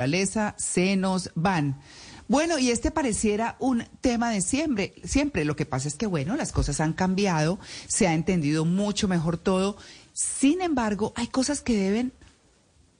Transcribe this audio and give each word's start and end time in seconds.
Naturaleza 0.00 0.54
se 0.58 0.94
nos 0.94 1.32
van. 1.34 1.80
Bueno, 2.28 2.60
y 2.60 2.70
este 2.70 2.92
pareciera 2.92 3.56
un 3.58 3.82
tema 4.00 4.30
de 4.30 4.42
siempre, 4.42 4.94
siempre. 5.02 5.44
Lo 5.44 5.56
que 5.56 5.66
pasa 5.66 5.88
es 5.88 5.96
que, 5.96 6.06
bueno, 6.06 6.36
las 6.36 6.52
cosas 6.52 6.80
han 6.80 6.92
cambiado, 6.92 7.58
se 7.88 8.06
ha 8.06 8.14
entendido 8.14 8.64
mucho 8.64 9.08
mejor 9.08 9.38
todo. 9.38 9.76
Sin 10.12 10.62
embargo, 10.62 11.12
hay 11.16 11.26
cosas 11.26 11.62
que 11.62 11.74
deben 11.74 12.12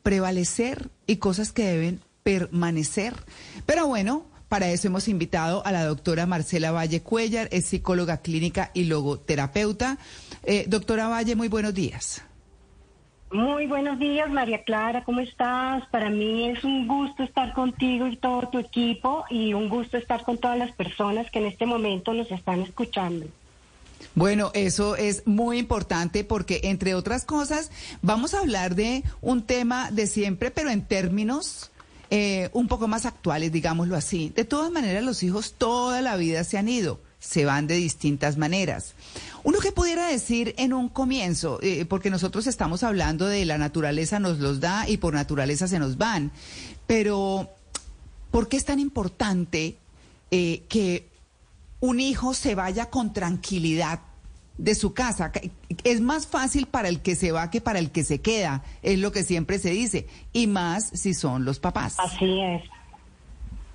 prevalecer 0.02 0.90
y 1.06 1.18
cosas 1.18 1.52
que 1.52 1.66
deben 1.66 2.00
permanecer. 2.24 3.14
Pero 3.64 3.86
bueno, 3.86 4.26
para 4.48 4.68
eso 4.68 4.88
hemos 4.88 5.06
invitado 5.06 5.64
a 5.64 5.70
la 5.70 5.84
doctora 5.84 6.26
Marcela 6.26 6.72
Valle 6.72 7.00
Cuellar, 7.00 7.48
es 7.52 7.66
psicóloga 7.66 8.22
clínica 8.22 8.72
y 8.74 8.86
logoterapeuta. 8.86 9.98
Eh, 10.42 10.64
doctora 10.66 11.06
Valle, 11.06 11.36
muy 11.36 11.46
buenos 11.46 11.74
días. 11.74 12.22
Muy 13.30 13.66
buenos 13.66 13.98
días, 13.98 14.30
María 14.30 14.64
Clara, 14.64 15.04
¿cómo 15.04 15.20
estás? 15.20 15.86
Para 15.90 16.08
mí 16.08 16.48
es 16.48 16.64
un 16.64 16.88
gusto 16.88 17.22
estar 17.22 17.52
contigo 17.52 18.06
y 18.06 18.16
todo 18.16 18.48
tu 18.48 18.58
equipo 18.58 19.24
y 19.28 19.52
un 19.52 19.68
gusto 19.68 19.98
estar 19.98 20.22
con 20.22 20.38
todas 20.38 20.56
las 20.56 20.72
personas 20.72 21.30
que 21.30 21.38
en 21.38 21.44
este 21.44 21.66
momento 21.66 22.14
nos 22.14 22.30
están 22.30 22.62
escuchando. 22.62 23.26
Bueno, 24.14 24.50
eso 24.54 24.96
es 24.96 25.26
muy 25.26 25.58
importante 25.58 26.24
porque, 26.24 26.60
entre 26.64 26.94
otras 26.94 27.26
cosas, 27.26 27.70
vamos 28.00 28.32
a 28.32 28.40
hablar 28.40 28.74
de 28.74 29.04
un 29.20 29.42
tema 29.42 29.90
de 29.90 30.06
siempre, 30.06 30.50
pero 30.50 30.70
en 30.70 30.86
términos 30.86 31.70
eh, 32.10 32.48
un 32.54 32.66
poco 32.66 32.88
más 32.88 33.04
actuales, 33.04 33.52
digámoslo 33.52 33.94
así. 33.94 34.32
De 34.34 34.44
todas 34.44 34.70
maneras, 34.70 35.04
los 35.04 35.22
hijos 35.22 35.54
toda 35.58 36.00
la 36.00 36.16
vida 36.16 36.44
se 36.44 36.56
han 36.56 36.68
ido, 36.68 36.98
se 37.18 37.44
van 37.44 37.66
de 37.66 37.74
distintas 37.74 38.36
maneras. 38.36 38.94
Uno 39.42 39.58
que 39.58 39.72
pudiera 39.72 40.06
decir 40.06 40.54
en 40.58 40.72
un 40.72 40.88
comienzo, 40.88 41.58
eh, 41.62 41.84
porque 41.84 42.10
nosotros 42.10 42.46
estamos 42.46 42.82
hablando 42.82 43.26
de 43.26 43.44
la 43.44 43.58
naturaleza 43.58 44.18
nos 44.18 44.38
los 44.38 44.60
da 44.60 44.88
y 44.88 44.98
por 44.98 45.14
naturaleza 45.14 45.68
se 45.68 45.78
nos 45.78 45.96
van, 45.96 46.30
pero 46.86 47.50
¿por 48.30 48.48
qué 48.48 48.56
es 48.56 48.64
tan 48.64 48.78
importante 48.78 49.76
eh, 50.30 50.62
que 50.68 51.08
un 51.80 52.00
hijo 52.00 52.34
se 52.34 52.54
vaya 52.54 52.86
con 52.86 53.12
tranquilidad 53.12 54.00
de 54.56 54.74
su 54.74 54.94
casa? 54.94 55.32
Es 55.84 56.00
más 56.00 56.26
fácil 56.26 56.66
para 56.66 56.88
el 56.88 57.00
que 57.00 57.16
se 57.16 57.32
va 57.32 57.50
que 57.50 57.60
para 57.60 57.78
el 57.78 57.90
que 57.90 58.04
se 58.04 58.20
queda, 58.20 58.62
es 58.82 58.98
lo 58.98 59.12
que 59.12 59.24
siempre 59.24 59.58
se 59.58 59.70
dice, 59.70 60.06
y 60.32 60.46
más 60.46 60.90
si 60.94 61.14
son 61.14 61.44
los 61.44 61.58
papás. 61.58 61.96
Así 61.98 62.40
es. 62.40 62.62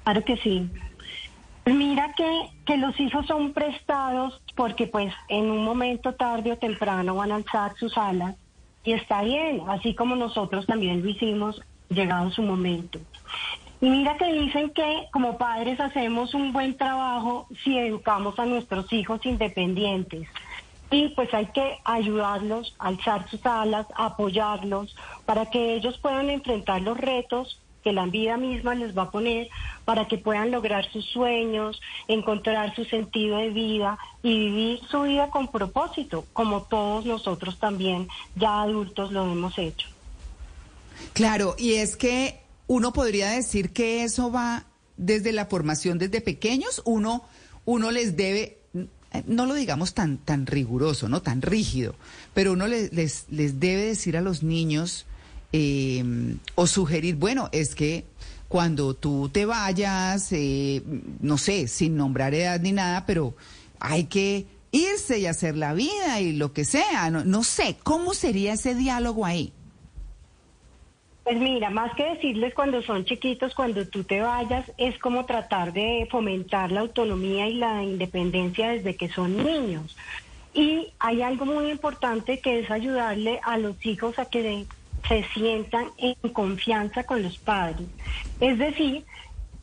Claro 0.03 0.23
que 0.23 0.38
sí. 0.38 0.69
Mira 1.66 2.14
que, 2.14 2.50
que 2.66 2.78
los 2.78 3.00
hijos 3.00 3.25
son 3.25 3.53
prestados 3.53 4.42
porque 4.56 4.88
pues 4.88 5.14
en 5.30 5.50
un 5.50 5.64
momento 5.64 6.14
tarde 6.14 6.52
o 6.52 6.58
temprano 6.58 7.16
van 7.16 7.31
a 7.31 7.36
alzar 7.36 7.75
sus 7.78 7.97
alas 7.97 8.36
y 8.83 8.92
está 8.92 9.22
bien, 9.22 9.61
así 9.70 9.95
como 9.95 10.16
nosotros 10.16 10.66
también 10.66 11.02
lo 11.02 11.09
hicimos 11.09 11.61
llegado 11.89 12.31
su 12.31 12.42
momento. 12.42 13.00
Y 13.80 13.89
mira 13.89 14.17
que 14.17 14.31
dicen 14.31 14.72
que 14.72 15.08
como 15.11 15.38
padres 15.38 15.80
hacemos 15.80 16.33
un 16.33 16.52
buen 16.52 16.75
trabajo 16.78 17.47
si 17.64 17.77
educamos 17.77 18.38
a 18.39 18.45
nuestros 18.45 18.92
hijos 18.92 19.25
independientes. 19.25 20.27
Y 20.92 21.09
pues 21.09 21.33
hay 21.33 21.48
que 21.48 21.80
ayudarlos 21.83 22.76
alzar 22.77 23.27
sus 23.30 23.45
alas, 23.45 23.88
apoyarlos, 23.95 24.95
para 25.26 25.48
que 25.48 25.76
ellos 25.76 25.98
puedan 25.98 26.30
enfrentar 26.30 26.82
los 26.82 26.98
retos 26.98 27.59
que 27.83 27.94
la 27.94 28.05
vida 28.05 28.38
misma 28.38 28.76
les 28.76 28.98
va 28.98 29.04
a 29.04 29.11
poner 29.11 29.49
para 29.86 30.08
que 30.08 30.17
puedan 30.17 30.52
lograr 30.52 30.89
sus 30.92 31.05
sueños, 31.05 31.82
encontrar 32.08 32.73
su 32.76 32.86
sentido 32.86 33.38
de 33.38 33.49
vida 33.49 33.98
y 34.21 34.38
vivir 34.38 34.80
su 34.89 35.02
vida 35.02 35.30
con 35.30 35.49
propósito, 35.49 36.26
como 36.33 36.64
todos 36.64 37.05
nosotros 37.05 37.60
también 37.60 38.08
ya 38.36 38.61
adultos 38.61 39.11
lo 39.11 39.23
hemos 39.32 39.58
hecho. 39.58 39.88
Claro, 41.14 41.55
y 41.58 41.73
es 41.73 41.98
que 41.98 42.39
uno 42.67 42.94
podría 42.94 43.30
decir 43.32 43.71
que 43.71 44.04
eso 44.04 44.32
va 44.32 44.65
desde 44.98 45.32
la 45.32 45.48
formación 45.48 45.98
desde 45.98 46.21
pequeños, 46.21 46.82
uno, 46.86 47.23
uno 47.65 47.92
les 47.92 48.15
debe, 48.15 48.58
no 49.26 49.45
lo 49.45 49.54
digamos 49.55 49.94
tan, 49.94 50.17
tan 50.17 50.45
riguroso, 50.45 51.10
no 51.10 51.21
tan 51.21 51.42
rígido, 51.42 51.95
pero 52.33 52.54
uno 52.54 52.67
les, 52.67 52.94
les, 52.94 53.26
les 53.30 53.60
debe 53.60 53.83
decir 53.86 54.17
a 54.17 54.21
los 54.21 54.44
niños 54.44 55.05
eh, 55.53 56.03
o 56.55 56.67
sugerir, 56.67 57.15
bueno, 57.15 57.47
es 57.52 57.75
que 57.75 58.05
cuando 58.47 58.93
tú 58.93 59.30
te 59.30 59.45
vayas, 59.45 60.31
eh, 60.31 60.81
no 61.21 61.37
sé, 61.37 61.67
sin 61.67 61.95
nombrar 61.95 62.33
edad 62.33 62.59
ni 62.59 62.71
nada, 62.71 63.05
pero 63.05 63.36
hay 63.80 64.05
que 64.05 64.45
irse 64.71 65.19
y 65.19 65.27
hacer 65.27 65.55
la 65.55 65.73
vida 65.73 66.19
y 66.19 66.33
lo 66.33 66.53
que 66.53 66.65
sea, 66.65 67.09
no, 67.09 67.23
no 67.23 67.43
sé, 67.43 67.77
¿cómo 67.83 68.14
sería 68.14 68.53
ese 68.53 68.75
diálogo 68.75 69.25
ahí? 69.25 69.53
Pues 71.23 71.37
mira, 71.37 71.70
más 71.70 71.93
que 71.95 72.03
decirles 72.03 72.53
cuando 72.53 72.81
son 72.81 73.05
chiquitos, 73.05 73.55
cuando 73.55 73.87
tú 73.87 74.03
te 74.03 74.20
vayas, 74.20 74.70
es 74.77 74.97
como 74.99 75.25
tratar 75.25 75.71
de 75.71 76.08
fomentar 76.11 76.71
la 76.71 76.81
autonomía 76.81 77.47
y 77.47 77.53
la 77.53 77.81
independencia 77.81 78.71
desde 78.71 78.95
que 78.95 79.08
son 79.08 79.37
niños. 79.37 79.95
Y 80.53 80.89
hay 80.99 81.21
algo 81.21 81.45
muy 81.45 81.71
importante 81.71 82.39
que 82.39 82.59
es 82.59 82.70
ayudarle 82.70 83.39
a 83.43 83.58
los 83.58 83.83
hijos 83.85 84.20
a 84.20 84.25
que 84.25 84.65
se 85.08 85.23
sientan 85.33 85.87
en 85.97 86.15
confianza 86.31 87.03
con 87.03 87.21
los 87.23 87.37
padres. 87.37 87.87
Es 88.39 88.58
decir, 88.58 89.05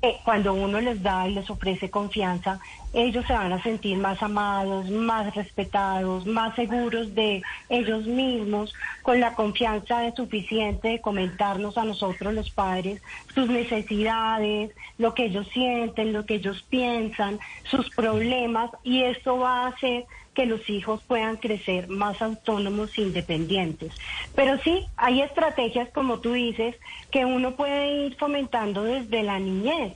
eh, 0.02 0.16
cuando 0.24 0.54
uno 0.54 0.80
les 0.80 1.02
da 1.02 1.28
y 1.28 1.34
les 1.34 1.50
ofrece 1.50 1.90
confianza, 1.90 2.58
ellos 2.94 3.26
se 3.26 3.34
van 3.34 3.52
a 3.52 3.62
sentir 3.62 3.98
más 3.98 4.22
amados, 4.22 4.88
más 4.88 5.34
respetados, 5.34 6.24
más 6.24 6.54
seguros 6.54 7.14
de 7.14 7.42
ellos 7.68 8.06
mismos, 8.06 8.72
con 9.02 9.20
la 9.20 9.34
confianza 9.34 10.00
de 10.00 10.12
suficiente 10.12 10.88
de 10.88 11.00
comentarnos 11.02 11.76
a 11.76 11.84
nosotros 11.84 12.32
los 12.32 12.50
padres 12.50 13.02
sus 13.34 13.50
necesidades, 13.50 14.70
lo 14.96 15.14
que 15.14 15.26
ellos 15.26 15.46
sienten, 15.52 16.14
lo 16.14 16.24
que 16.24 16.36
ellos 16.36 16.64
piensan, 16.70 17.38
sus 17.64 17.90
problemas, 17.90 18.70
y 18.82 19.02
esto 19.02 19.38
va 19.38 19.64
a 19.64 19.68
hacer 19.68 20.06
que 20.40 20.46
los 20.46 20.70
hijos 20.70 21.02
puedan 21.06 21.36
crecer 21.36 21.88
más 21.88 22.22
autónomos 22.22 22.96
e 22.96 23.02
independientes. 23.02 23.92
Pero 24.34 24.56
sí, 24.64 24.86
hay 24.96 25.20
estrategias, 25.20 25.90
como 25.90 26.20
tú 26.20 26.32
dices, 26.32 26.76
que 27.10 27.26
uno 27.26 27.56
puede 27.56 28.06
ir 28.06 28.16
fomentando 28.16 28.82
desde 28.82 29.22
la 29.22 29.38
niñez 29.38 29.92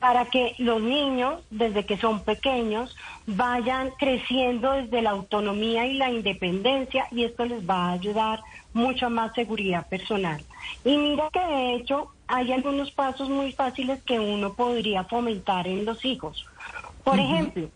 para 0.00 0.24
que 0.24 0.56
los 0.58 0.82
niños, 0.82 1.44
desde 1.48 1.86
que 1.86 1.96
son 1.96 2.24
pequeños, 2.24 2.96
vayan 3.28 3.92
creciendo 3.96 4.72
desde 4.72 5.00
la 5.00 5.10
autonomía 5.10 5.86
y 5.86 5.94
la 5.94 6.10
independencia 6.10 7.06
y 7.12 7.22
esto 7.22 7.44
les 7.44 7.64
va 7.64 7.86
a 7.86 7.92
ayudar 7.92 8.40
mucho 8.72 9.10
más 9.10 9.32
seguridad 9.34 9.86
personal. 9.88 10.42
Y 10.84 10.96
mira 10.96 11.28
que 11.32 11.38
de 11.38 11.74
hecho 11.76 12.10
hay 12.26 12.50
algunos 12.50 12.90
pasos 12.90 13.28
muy 13.28 13.52
fáciles 13.52 14.02
que 14.02 14.18
uno 14.18 14.54
podría 14.54 15.04
fomentar 15.04 15.68
en 15.68 15.84
los 15.84 16.04
hijos. 16.04 16.44
Por 17.04 17.20
ejemplo, 17.20 17.68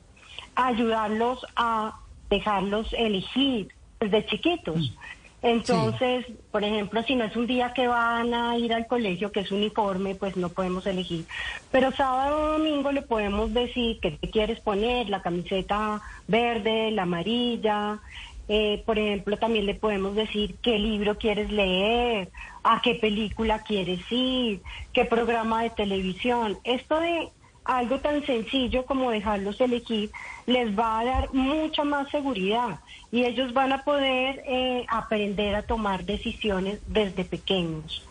ayudarlos 0.57 1.47
a 1.55 2.01
dejarlos 2.29 2.93
elegir 2.93 3.69
desde 4.01 4.27
chiquitos. 4.27 4.93
Entonces, 5.41 6.27
por 6.51 6.65
ejemplo, 6.65 7.03
si 7.05 7.15
no 7.15 7.25
es 7.25 7.37
un 7.37 7.47
día 7.47 7.73
que 7.73 7.87
van 7.87 8.35
a 8.35 8.57
ir 8.59 8.75
al 8.75 8.89
colegio, 8.89 9.31
que 9.31 9.41
es 9.41 9.53
uniforme, 9.53 10.17
pues 10.17 10.37
no 10.37 10.49
podemos 10.49 10.85
elegir. 10.87 11.27
Pero 11.71 11.93
sábado 11.93 12.37
o 12.37 12.53
domingo 12.59 12.91
le 12.91 13.03
podemos 13.03 13.55
decir 13.55 14.01
qué 14.01 14.13
te 14.13 14.31
quieres 14.31 14.59
poner, 14.61 15.09
la 15.09 15.23
camiseta 15.23 16.03
verde, 16.27 16.91
la 16.91 17.03
amarilla. 17.03 18.01
Eh, 18.49 18.83
por 18.85 18.99
ejemplo, 18.99 19.37
también 19.37 19.67
le 19.67 19.75
podemos 19.75 20.17
decir 20.17 20.57
qué 20.61 20.79
libro 20.79 21.19
quieres 21.19 21.53
leer, 21.53 22.31
a 22.65 22.81
qué 22.83 22.95
película 22.97 23.63
quieres 23.63 24.01
ir, 24.11 24.63
qué 24.93 25.05
programa 25.05 25.63
de 25.63 25.71
televisión. 25.71 26.59
Esto 26.65 26.99
de 26.99 27.29
algo 27.69 28.01
tan 28.01 28.25
sencillo 28.25 28.87
como 28.87 29.11
dejarlos 29.11 29.61
elegir 29.61 30.11
les 30.47 30.77
va 30.77 31.01
a 31.01 31.05
dar 31.05 31.35
mucha 31.35 31.85
más 31.85 32.11
seguridad 32.11 32.81
y 33.13 33.25
ellos 33.25 33.53
van 33.53 33.73
a 33.73 33.85
poder 33.85 34.43
eh, 34.47 34.87
aprender 34.89 35.55
a 35.55 35.63
tomar 35.63 36.05
decisiones 36.05 36.81
desde 36.87 37.25
pequeños. 37.25 38.03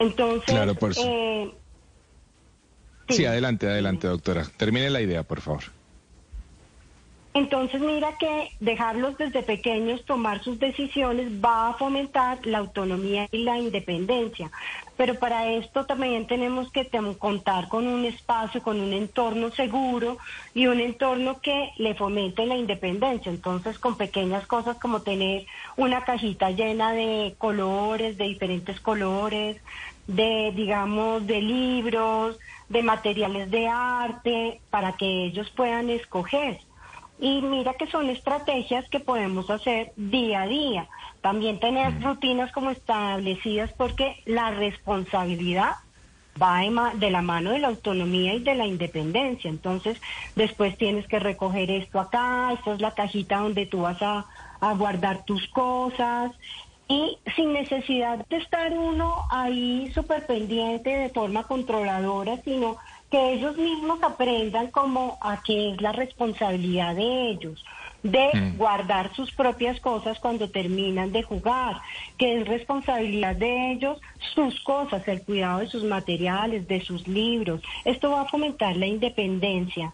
Entonces, 0.00 0.46
claro, 0.46 0.74
por 0.74 0.92
eh, 0.96 1.54
sí. 3.08 3.14
sí. 3.14 3.24
adelante, 3.24 3.68
adelante, 3.68 4.08
doctora. 4.08 4.44
Termine 4.56 4.90
la 4.90 5.00
idea, 5.00 5.22
por 5.22 5.40
favor. 5.40 5.62
Entonces 7.34 7.80
mira 7.80 8.16
que 8.18 8.50
dejarlos 8.60 9.18
desde 9.18 9.42
pequeños 9.42 10.04
tomar 10.04 10.42
sus 10.42 10.58
decisiones 10.60 11.32
va 11.44 11.70
a 11.70 11.74
fomentar 11.74 12.44
la 12.46 12.58
autonomía 12.58 13.28
y 13.32 13.38
la 13.42 13.58
independencia. 13.58 14.52
Pero 14.96 15.14
para 15.18 15.48
esto 15.52 15.86
también 15.86 16.26
tenemos 16.26 16.70
que 16.70 16.88
contar 17.18 17.68
con 17.68 17.86
un 17.86 18.04
espacio, 18.04 18.62
con 18.62 18.80
un 18.80 18.92
entorno 18.92 19.50
seguro 19.50 20.18
y 20.54 20.66
un 20.66 20.80
entorno 20.80 21.40
que 21.40 21.70
le 21.78 21.94
fomente 21.94 22.46
la 22.46 22.56
independencia. 22.56 23.30
Entonces, 23.30 23.78
con 23.78 23.96
pequeñas 23.96 24.46
cosas 24.46 24.76
como 24.78 25.02
tener 25.02 25.46
una 25.76 26.04
cajita 26.04 26.50
llena 26.50 26.92
de 26.92 27.34
colores, 27.38 28.16
de 28.16 28.24
diferentes 28.24 28.80
colores, 28.80 29.60
de, 30.06 30.52
digamos, 30.54 31.26
de 31.26 31.40
libros, 31.40 32.38
de 32.68 32.82
materiales 32.82 33.50
de 33.50 33.68
arte, 33.68 34.60
para 34.70 34.92
que 34.92 35.24
ellos 35.24 35.50
puedan 35.50 35.90
escoger. 35.90 36.58
Y 37.18 37.40
mira 37.42 37.74
que 37.74 37.86
son 37.86 38.10
estrategias 38.10 38.88
que 38.88 39.00
podemos 39.00 39.48
hacer 39.50 39.92
día 39.96 40.42
a 40.42 40.46
día. 40.46 40.88
También 41.20 41.60
tener 41.60 42.02
rutinas 42.02 42.52
como 42.52 42.70
establecidas 42.70 43.72
porque 43.76 44.20
la 44.26 44.50
responsabilidad 44.50 45.74
va 46.40 46.60
de, 46.94 47.10
la 47.10 47.22
mano 47.22 47.50
de 47.50 47.60
la 47.60 47.68
autonomía 47.68 48.34
y 48.34 48.40
de 48.40 48.54
la 48.54 48.66
independencia. 48.66 49.48
Entonces, 49.48 50.00
después 50.34 50.76
tienes 50.76 51.06
que 51.06 51.18
recoger 51.18 51.70
esto 51.70 52.00
acá, 52.00 52.52
esta 52.52 52.74
es 52.74 52.80
la 52.80 52.92
cajita 52.92 53.38
donde 53.38 53.66
tú 53.66 53.82
vas 53.82 54.00
a, 54.02 54.26
a 54.60 54.74
guardar 54.74 55.24
tus 55.24 55.46
cosas. 55.48 56.32
Y 56.86 57.16
sin 57.34 57.52
necesidad 57.54 58.26
de 58.28 58.36
estar 58.36 58.72
uno 58.76 59.22
ahí 59.30 59.90
súper 59.94 60.26
pendiente 60.26 60.90
de 60.90 61.08
forma 61.08 61.44
controladora, 61.44 62.36
sino 62.44 62.76
que 63.14 63.34
ellos 63.34 63.56
mismos 63.56 64.02
aprendan 64.02 64.72
como 64.72 65.18
a 65.20 65.40
qué 65.40 65.70
es 65.70 65.80
la 65.80 65.92
responsabilidad 65.92 66.96
de 66.96 67.30
ellos, 67.30 67.64
de 68.02 68.52
guardar 68.56 69.14
sus 69.14 69.30
propias 69.30 69.78
cosas 69.78 70.18
cuando 70.18 70.50
terminan 70.50 71.12
de 71.12 71.22
jugar, 71.22 71.76
que 72.18 72.40
es 72.40 72.48
responsabilidad 72.48 73.36
de 73.36 73.70
ellos 73.70 74.00
sus 74.34 74.60
cosas, 74.64 75.06
el 75.06 75.22
cuidado 75.22 75.60
de 75.60 75.68
sus 75.68 75.84
materiales, 75.84 76.66
de 76.66 76.80
sus 76.80 77.06
libros. 77.06 77.62
Esto 77.84 78.10
va 78.10 78.22
a 78.22 78.28
fomentar 78.28 78.76
la 78.76 78.86
independencia. 78.86 79.92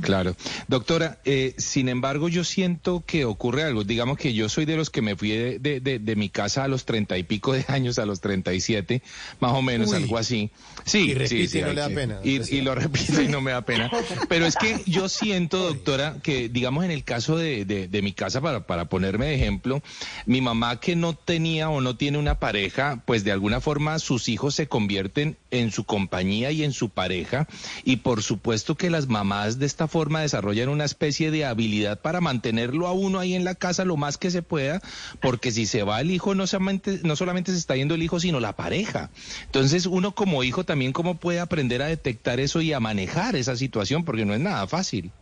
Claro. 0.00 0.36
Doctora, 0.68 1.18
eh, 1.24 1.54
sin 1.58 1.88
embargo, 1.88 2.28
yo 2.28 2.44
siento 2.44 3.02
que 3.04 3.24
ocurre 3.24 3.64
algo. 3.64 3.82
Digamos 3.82 4.16
que 4.16 4.32
yo 4.32 4.48
soy 4.48 4.64
de 4.64 4.76
los 4.76 4.90
que 4.90 5.02
me 5.02 5.16
fui 5.16 5.30
de, 5.30 5.58
de- 5.58 5.80
de- 5.80 5.98
de 5.98 6.16
mi 6.16 6.28
casa 6.28 6.62
a 6.62 6.68
los 6.68 6.84
treinta 6.84 7.18
y 7.18 7.24
pico 7.24 7.52
de 7.52 7.64
años, 7.68 7.98
a 7.98 8.06
los 8.06 8.20
treinta 8.20 8.52
y 8.54 8.60
siete, 8.60 9.02
más 9.40 9.52
o 9.54 9.62
menos, 9.62 9.90
Uy. 9.90 9.96
algo 9.96 10.18
así. 10.18 10.50
Sí, 10.84 11.10
Y 11.10 11.14
repite 11.14 11.28
sí, 11.28 11.48
sí. 11.48 11.58
y 11.58 11.60
no 11.62 11.68
hay 11.68 11.74
le 11.74 11.80
da 11.80 11.88
pena. 11.88 12.20
Y, 12.22 12.54
y 12.54 12.60
lo 12.60 12.74
repito 12.76 13.20
y 13.22 13.28
no 13.28 13.40
me 13.40 13.50
da 13.50 13.62
pena. 13.62 13.90
Pero 14.28 14.46
es 14.46 14.54
que 14.56 14.82
yo 14.86 15.08
siento, 15.08 15.58
doctora, 15.58 16.16
que 16.22 16.48
digamos 16.48 16.84
en 16.84 16.92
el 16.92 17.02
caso 17.02 17.36
de 17.36 17.88
mi 18.02 18.12
casa, 18.12 18.40
para, 18.40 18.66
para 18.66 18.84
ponerme 18.84 19.26
de 19.26 19.34
ejemplo, 19.34 19.82
mi 20.26 20.40
mamá 20.40 20.78
que 20.78 20.94
no 20.94 21.14
tenía 21.14 21.70
o 21.70 21.80
no 21.80 21.96
tiene 21.96 22.18
una 22.18 22.38
pareja, 22.38 23.02
pues 23.04 23.24
de 23.24 23.32
alguna 23.32 23.60
forma 23.60 23.98
sus 23.98 24.28
hijos 24.28 24.54
se 24.54 24.68
convierten 24.68 25.36
en 25.50 25.72
su 25.72 25.84
compañía 25.84 26.50
y 26.52 26.62
en 26.62 26.72
su 26.72 26.88
pareja. 26.88 27.48
Y 27.84 27.96
por 27.96 28.22
supuesto 28.22 28.76
que 28.76 28.90
las 28.90 29.08
mamás 29.08 29.58
de 29.62 29.66
esta 29.66 29.88
forma 29.88 30.20
desarrollan 30.20 30.68
una 30.68 30.84
especie 30.84 31.30
de 31.30 31.44
habilidad 31.44 32.00
para 32.00 32.20
mantenerlo 32.20 32.88
a 32.88 32.92
uno 32.92 33.20
ahí 33.20 33.34
en 33.34 33.44
la 33.44 33.54
casa 33.54 33.84
lo 33.84 33.96
más 33.96 34.18
que 34.18 34.30
se 34.30 34.42
pueda, 34.42 34.82
porque 35.20 35.52
si 35.52 35.66
se 35.66 35.84
va 35.84 36.00
el 36.00 36.10
hijo, 36.10 36.34
no 36.34 36.46
solamente, 36.46 36.98
no 37.04 37.16
solamente 37.16 37.52
se 37.52 37.58
está 37.58 37.76
yendo 37.76 37.94
el 37.94 38.02
hijo, 38.02 38.18
sino 38.18 38.40
la 38.40 38.56
pareja. 38.56 39.10
Entonces 39.46 39.86
uno 39.86 40.12
como 40.16 40.42
hijo 40.42 40.64
también 40.64 40.92
cómo 40.92 41.14
puede 41.14 41.38
aprender 41.40 41.80
a 41.80 41.86
detectar 41.86 42.40
eso 42.40 42.60
y 42.60 42.72
a 42.72 42.80
manejar 42.80 43.36
esa 43.36 43.56
situación, 43.56 44.04
porque 44.04 44.24
no 44.24 44.34
es 44.34 44.40
nada 44.40 44.66
fácil. 44.66 45.12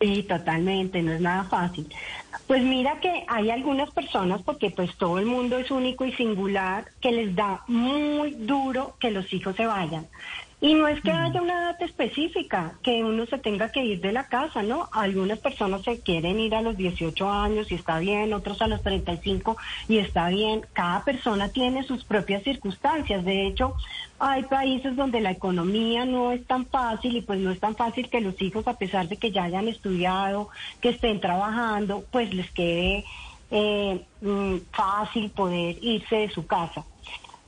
Sí, 0.00 0.24
totalmente, 0.24 1.00
no 1.02 1.12
es 1.12 1.20
nada 1.20 1.44
fácil. 1.44 1.88
Pues 2.46 2.62
mira 2.62 3.00
que 3.00 3.24
hay 3.28 3.50
algunas 3.50 3.90
personas, 3.90 4.42
porque 4.42 4.70
pues 4.70 4.94
todo 4.96 5.18
el 5.18 5.26
mundo 5.26 5.58
es 5.58 5.70
único 5.70 6.04
y 6.04 6.12
singular, 6.12 6.86
que 7.00 7.12
les 7.12 7.34
da 7.34 7.62
muy 7.68 8.32
duro 8.32 8.96
que 9.00 9.10
los 9.10 9.32
hijos 9.32 9.56
se 9.56 9.64
vayan. 9.64 10.06
Y 10.58 10.72
no 10.72 10.88
es 10.88 11.02
que 11.02 11.12
haya 11.12 11.42
una 11.42 11.52
edad 11.52 11.82
específica, 11.82 12.72
que 12.82 13.04
uno 13.04 13.26
se 13.26 13.36
tenga 13.36 13.70
que 13.70 13.84
ir 13.84 14.00
de 14.00 14.10
la 14.12 14.26
casa, 14.26 14.62
¿no? 14.62 14.88
Algunas 14.90 15.38
personas 15.38 15.82
se 15.82 16.00
quieren 16.00 16.40
ir 16.40 16.54
a 16.54 16.62
los 16.62 16.78
18 16.78 17.30
años 17.30 17.70
y 17.70 17.74
está 17.74 17.98
bien, 17.98 18.32
otros 18.32 18.62
a 18.62 18.66
los 18.66 18.82
35 18.82 19.54
y 19.86 19.98
está 19.98 20.28
bien. 20.30 20.66
Cada 20.72 21.04
persona 21.04 21.50
tiene 21.50 21.82
sus 21.82 22.04
propias 22.04 22.42
circunstancias. 22.42 23.22
De 23.22 23.46
hecho, 23.46 23.74
hay 24.18 24.44
países 24.44 24.96
donde 24.96 25.20
la 25.20 25.30
economía 25.30 26.06
no 26.06 26.32
es 26.32 26.46
tan 26.46 26.64
fácil 26.64 27.16
y 27.16 27.20
pues 27.20 27.38
no 27.38 27.50
es 27.50 27.60
tan 27.60 27.76
fácil 27.76 28.08
que 28.08 28.22
los 28.22 28.40
hijos, 28.40 28.66
a 28.66 28.78
pesar 28.78 29.08
de 29.08 29.18
que 29.18 29.32
ya 29.32 29.44
hayan 29.44 29.68
estudiado, 29.68 30.48
que 30.80 30.88
estén 30.88 31.20
trabajando, 31.20 32.02
pues 32.10 32.32
les 32.32 32.50
quede 32.52 33.04
eh, 33.50 34.02
mm, 34.22 34.56
fácil 34.72 35.30
poder 35.30 35.76
irse 35.82 36.16
de 36.16 36.30
su 36.30 36.46
casa. 36.46 36.82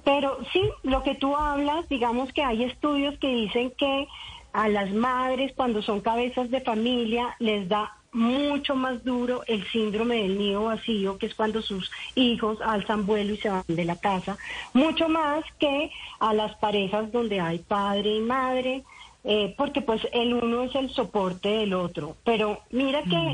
Pero 0.08 0.38
sí, 0.54 0.62
lo 0.84 1.02
que 1.02 1.14
tú 1.16 1.36
hablas, 1.36 1.86
digamos 1.90 2.32
que 2.32 2.42
hay 2.42 2.64
estudios 2.64 3.18
que 3.18 3.28
dicen 3.28 3.70
que 3.76 4.08
a 4.54 4.66
las 4.66 4.90
madres 4.90 5.52
cuando 5.54 5.82
son 5.82 6.00
cabezas 6.00 6.50
de 6.50 6.62
familia 6.62 7.36
les 7.40 7.68
da 7.68 7.94
mucho 8.12 8.74
más 8.74 9.04
duro 9.04 9.42
el 9.46 9.70
síndrome 9.70 10.22
del 10.22 10.38
nido 10.38 10.64
vacío, 10.64 11.18
que 11.18 11.26
es 11.26 11.34
cuando 11.34 11.60
sus 11.60 11.90
hijos 12.14 12.58
alzan 12.62 13.04
vuelo 13.04 13.34
y 13.34 13.36
se 13.36 13.50
van 13.50 13.64
de 13.66 13.84
la 13.84 13.96
casa, 13.96 14.38
mucho 14.72 15.10
más 15.10 15.44
que 15.58 15.90
a 16.20 16.32
las 16.32 16.56
parejas 16.56 17.12
donde 17.12 17.38
hay 17.42 17.58
padre 17.58 18.16
y 18.16 18.20
madre, 18.20 18.84
eh, 19.24 19.54
porque 19.58 19.82
pues 19.82 20.00
el 20.14 20.32
uno 20.32 20.62
es 20.62 20.74
el 20.74 20.88
soporte 20.88 21.50
del 21.50 21.74
otro. 21.74 22.16
Pero 22.24 22.60
mira 22.70 23.02
que 23.02 23.32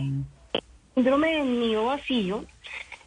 el 0.54 0.64
síndrome 0.96 1.36
del 1.36 1.60
nido 1.60 1.84
vacío 1.84 2.44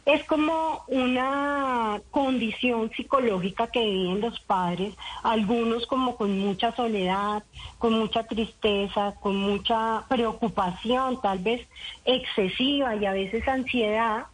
es 0.08 0.24
como 0.24 0.84
una 0.88 2.00
condición 2.10 2.90
psicológica 2.96 3.66
que 3.66 3.84
viven 3.84 4.22
los 4.22 4.40
padres, 4.40 4.94
algunos 5.22 5.86
como 5.86 6.16
con 6.16 6.38
mucha 6.38 6.74
soledad, 6.74 7.42
con 7.76 7.92
mucha 7.92 8.22
tristeza, 8.24 9.14
con 9.20 9.36
mucha 9.36 10.04
preocupación, 10.08 11.20
tal 11.20 11.40
vez 11.40 11.68
excesiva 12.06 12.96
y 12.96 13.04
a 13.04 13.12
veces 13.12 13.46
ansiedad, 13.46 14.24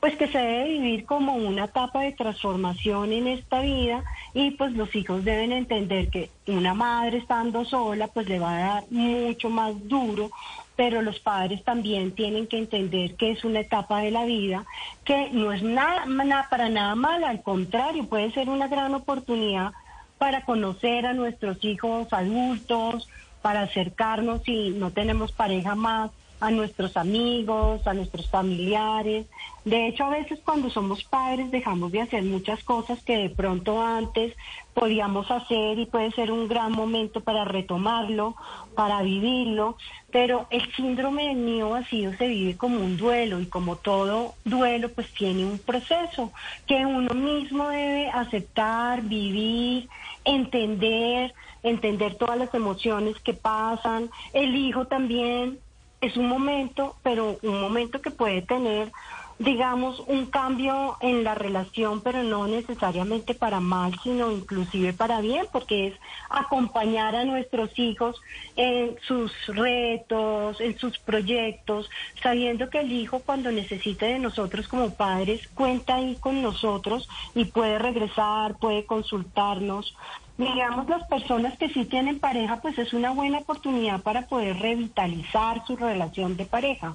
pues 0.00 0.16
que 0.16 0.28
se 0.28 0.38
debe 0.38 0.68
vivir 0.68 1.06
como 1.06 1.34
una 1.34 1.64
etapa 1.64 2.02
de 2.02 2.12
transformación 2.12 3.12
en 3.12 3.26
esta 3.28 3.60
vida 3.60 4.04
y 4.34 4.52
pues 4.52 4.72
los 4.72 4.94
hijos 4.94 5.24
deben 5.24 5.52
entender 5.52 6.10
que 6.10 6.30
una 6.46 6.74
madre 6.74 7.18
estando 7.18 7.64
sola 7.64 8.08
pues 8.08 8.28
le 8.28 8.38
va 8.38 8.56
a 8.56 8.60
dar 8.60 8.84
mucho 8.90 9.50
más 9.50 9.74
duro, 9.88 10.30
pero 10.76 11.02
los 11.02 11.18
padres 11.20 11.64
también 11.64 12.14
tienen 12.14 12.46
que 12.46 12.58
entender 12.58 13.16
que 13.16 13.32
es 13.32 13.44
una 13.44 13.60
etapa 13.60 14.00
de 14.00 14.12
la 14.12 14.24
vida 14.24 14.66
que 15.04 15.30
no 15.32 15.52
es 15.52 15.62
nada, 15.62 16.06
na- 16.06 16.48
para 16.48 16.68
nada 16.68 16.94
mala, 16.94 17.30
al 17.30 17.42
contrario, 17.42 18.08
puede 18.08 18.30
ser 18.32 18.48
una 18.48 18.68
gran 18.68 18.94
oportunidad 18.94 19.72
para 20.18 20.44
conocer 20.44 21.06
a 21.06 21.12
nuestros 21.14 21.62
hijos 21.64 22.08
adultos, 22.12 23.08
para 23.42 23.62
acercarnos 23.62 24.42
si 24.44 24.70
no 24.70 24.92
tenemos 24.92 25.32
pareja 25.32 25.74
más 25.74 26.10
a 26.40 26.50
nuestros 26.50 26.96
amigos, 26.96 27.86
a 27.86 27.94
nuestros 27.94 28.28
familiares. 28.28 29.26
De 29.64 29.88
hecho, 29.88 30.04
a 30.04 30.10
veces 30.10 30.38
cuando 30.44 30.70
somos 30.70 31.04
padres 31.04 31.50
dejamos 31.50 31.92
de 31.92 32.00
hacer 32.00 32.22
muchas 32.22 32.62
cosas 32.64 33.02
que 33.02 33.16
de 33.16 33.30
pronto 33.30 33.82
antes 33.82 34.34
podíamos 34.72 35.30
hacer 35.30 35.78
y 35.78 35.86
puede 35.86 36.12
ser 36.12 36.30
un 36.30 36.46
gran 36.46 36.72
momento 36.72 37.20
para 37.20 37.44
retomarlo, 37.44 38.36
para 38.74 39.02
vivirlo, 39.02 39.76
pero 40.12 40.46
el 40.50 40.72
síndrome 40.74 41.28
del 41.28 41.44
nido 41.44 41.70
vacío 41.70 42.16
se 42.16 42.28
vive 42.28 42.56
como 42.56 42.78
un 42.78 42.96
duelo 42.96 43.40
y 43.40 43.46
como 43.46 43.76
todo 43.76 44.34
duelo 44.44 44.90
pues 44.90 45.12
tiene 45.12 45.44
un 45.44 45.58
proceso 45.58 46.32
que 46.66 46.86
uno 46.86 47.12
mismo 47.14 47.68
debe 47.68 48.08
aceptar, 48.10 49.02
vivir, 49.02 49.88
entender, 50.24 51.34
entender 51.62 52.14
todas 52.14 52.38
las 52.38 52.54
emociones 52.54 53.18
que 53.18 53.34
pasan, 53.34 54.10
el 54.32 54.54
hijo 54.54 54.86
también 54.86 55.58
es 56.00 56.16
un 56.16 56.28
momento, 56.28 56.96
pero 57.02 57.38
un 57.42 57.60
momento 57.60 58.00
que 58.00 58.10
puede 58.10 58.42
tener, 58.42 58.92
digamos, 59.38 60.00
un 60.06 60.26
cambio 60.26 60.96
en 61.00 61.24
la 61.24 61.34
relación, 61.34 62.00
pero 62.00 62.22
no 62.22 62.46
necesariamente 62.46 63.34
para 63.34 63.60
mal, 63.60 63.98
sino 64.02 64.30
inclusive 64.30 64.92
para 64.92 65.20
bien, 65.20 65.46
porque 65.52 65.88
es 65.88 65.94
acompañar 66.28 67.16
a 67.16 67.24
nuestros 67.24 67.76
hijos 67.78 68.20
en 68.56 68.96
sus 69.06 69.32
retos, 69.48 70.60
en 70.60 70.78
sus 70.78 70.98
proyectos, 70.98 71.90
sabiendo 72.22 72.70
que 72.70 72.80
el 72.80 72.92
hijo 72.92 73.20
cuando 73.24 73.50
necesite 73.50 74.06
de 74.06 74.18
nosotros 74.18 74.68
como 74.68 74.94
padres 74.94 75.48
cuenta 75.54 75.96
ahí 75.96 76.16
con 76.20 76.42
nosotros 76.42 77.08
y 77.34 77.44
puede 77.44 77.78
regresar, 77.78 78.56
puede 78.58 78.86
consultarnos. 78.86 79.94
Digamos, 80.38 80.88
las 80.88 81.04
personas 81.08 81.58
que 81.58 81.68
sí 81.68 81.84
tienen 81.84 82.20
pareja, 82.20 82.60
pues 82.60 82.78
es 82.78 82.92
una 82.92 83.10
buena 83.10 83.38
oportunidad 83.38 84.00
para 84.02 84.26
poder 84.28 84.56
revitalizar 84.58 85.66
su 85.66 85.76
relación 85.76 86.36
de 86.36 86.46
pareja. 86.46 86.94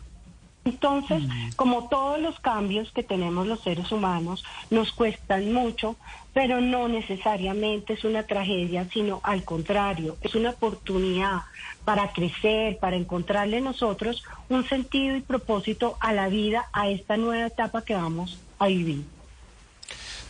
Entonces, 0.66 1.22
como 1.58 1.90
todos 1.90 2.22
los 2.22 2.40
cambios 2.40 2.90
que 2.94 3.04
tenemos 3.04 3.46
los 3.46 3.60
seres 3.60 3.92
humanos, 3.92 4.46
nos 4.70 4.94
cuestan 4.94 5.52
mucho, 5.52 5.98
pero 6.34 6.62
no 6.62 6.88
necesariamente 6.88 7.94
es 7.94 8.06
una 8.06 8.24
tragedia, 8.24 8.88
sino 8.94 9.20
al 9.24 9.44
contrario, 9.44 10.16
es 10.22 10.36
una 10.36 10.52
oportunidad 10.52 11.42
para 11.84 12.14
crecer, 12.14 12.78
para 12.80 12.96
encontrarle 12.96 13.60
nosotros 13.60 14.24
un 14.48 14.64
sentido 14.64 15.18
y 15.18 15.22
propósito 15.22 15.98
a 16.00 16.14
la 16.14 16.30
vida, 16.30 16.70
a 16.72 16.88
esta 16.88 17.18
nueva 17.18 17.48
etapa 17.48 17.82
que 17.82 17.96
vamos 17.96 18.40
a 18.58 18.68
vivir. 18.68 19.04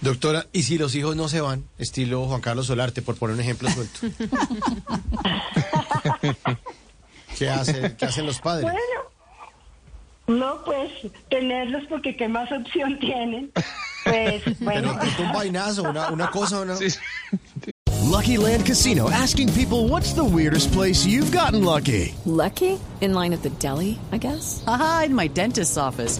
Doctora, 0.03 0.45
¿y 0.51 0.63
si 0.63 0.77
los 0.77 0.93
hijos 0.95 1.15
no 1.15 1.29
se 1.29 1.39
van? 1.39 1.63
Estilo 1.77 2.27
Juan 2.27 2.41
Carlos 2.41 2.67
Solarte, 2.67 3.01
por 3.01 3.15
poner 3.15 3.35
un 3.35 3.41
ejemplo 3.41 3.69
suelto. 3.69 4.01
¿Qué, 7.37 7.49
hace, 7.49 7.95
¿Qué 7.95 8.05
hacen 8.05 8.25
los 8.25 8.39
padres? 8.39 8.63
Bueno, 8.63 8.79
no, 10.27 10.61
pues 10.65 10.91
tenerlos 11.29 11.83
porque 11.87 12.17
qué 12.17 12.27
más 12.27 12.51
opción 12.51 12.99
tienen. 12.99 13.49
Pues 14.03 14.43
bueno. 14.59 14.97
Pero 14.99 15.23
un 15.23 15.31
vainazo, 15.31 15.83
una, 15.83 16.09
una 16.09 16.29
cosa, 16.29 16.59
una... 16.59 16.75
Sí, 16.75 16.89
sí. 16.89 16.99
Lucky 18.03 18.35
Land 18.37 18.65
Casino 18.65 19.09
asking 19.09 19.53
people 19.53 19.87
what's 19.87 20.11
the 20.13 20.23
weirdest 20.23 20.73
place 20.73 21.05
you've 21.05 21.31
gotten 21.31 21.63
lucky? 21.63 22.13
Lucky? 22.25 22.77
In 22.99 23.13
line 23.13 23.31
at 23.33 23.41
the 23.41 23.51
deli, 23.51 23.97
I 24.11 24.17
guess? 24.17 24.61
Aha, 24.67 25.03
in 25.05 25.15
my 25.15 25.27
dentist's 25.27 25.77
office. 25.77 26.19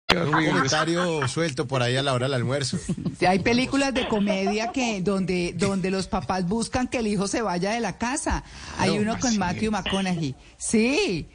Un 0.15 0.31
comentario 0.31 1.27
suelto 1.27 1.67
por 1.67 1.81
ahí 1.83 1.95
a 1.95 2.03
la 2.03 2.13
hora 2.13 2.25
del 2.25 2.33
almuerzo. 2.35 2.77
Sí, 3.19 3.25
Hay 3.25 3.39
películas 3.39 3.93
de 3.93 4.07
comedia 4.07 4.71
que 4.71 5.01
donde 5.01 5.53
donde 5.55 5.89
los 5.91 6.07
papás 6.07 6.47
buscan 6.47 6.87
que 6.87 6.97
el 6.99 7.07
hijo 7.07 7.27
se 7.27 7.41
vaya 7.41 7.71
de 7.71 7.79
la 7.79 7.97
casa. 7.97 8.43
Hay 8.77 8.89
No, 8.95 9.01
uno 9.01 9.19
con 9.19 9.31
sí. 9.31 9.37
Matthew 9.39 9.71
McConaughey. 9.71 10.35
Sí. 10.57 11.27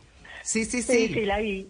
Sí, 0.43 0.65
sí, 0.65 0.83
Sí, 0.83 1.09
sí, 1.09 1.15
sí. 1.15 1.21
la 1.25 1.39
vi. 1.39 1.67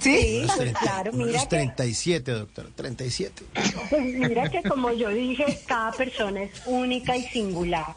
Sí. 0.00 0.40
Unos 0.42 0.56
30, 0.56 0.80
claro, 0.80 1.12
unos 1.12 1.26
mira 1.28 1.40
que- 1.42 1.46
37, 1.46 2.30
doctora, 2.32 2.68
37. 2.74 3.42
Pues 3.90 4.02
mira 4.14 4.50
que 4.50 4.62
como 4.62 4.92
yo 4.92 5.08
dije, 5.10 5.60
cada 5.66 5.92
persona 5.92 6.42
es 6.42 6.50
única 6.66 7.16
y 7.16 7.22
singular. 7.24 7.94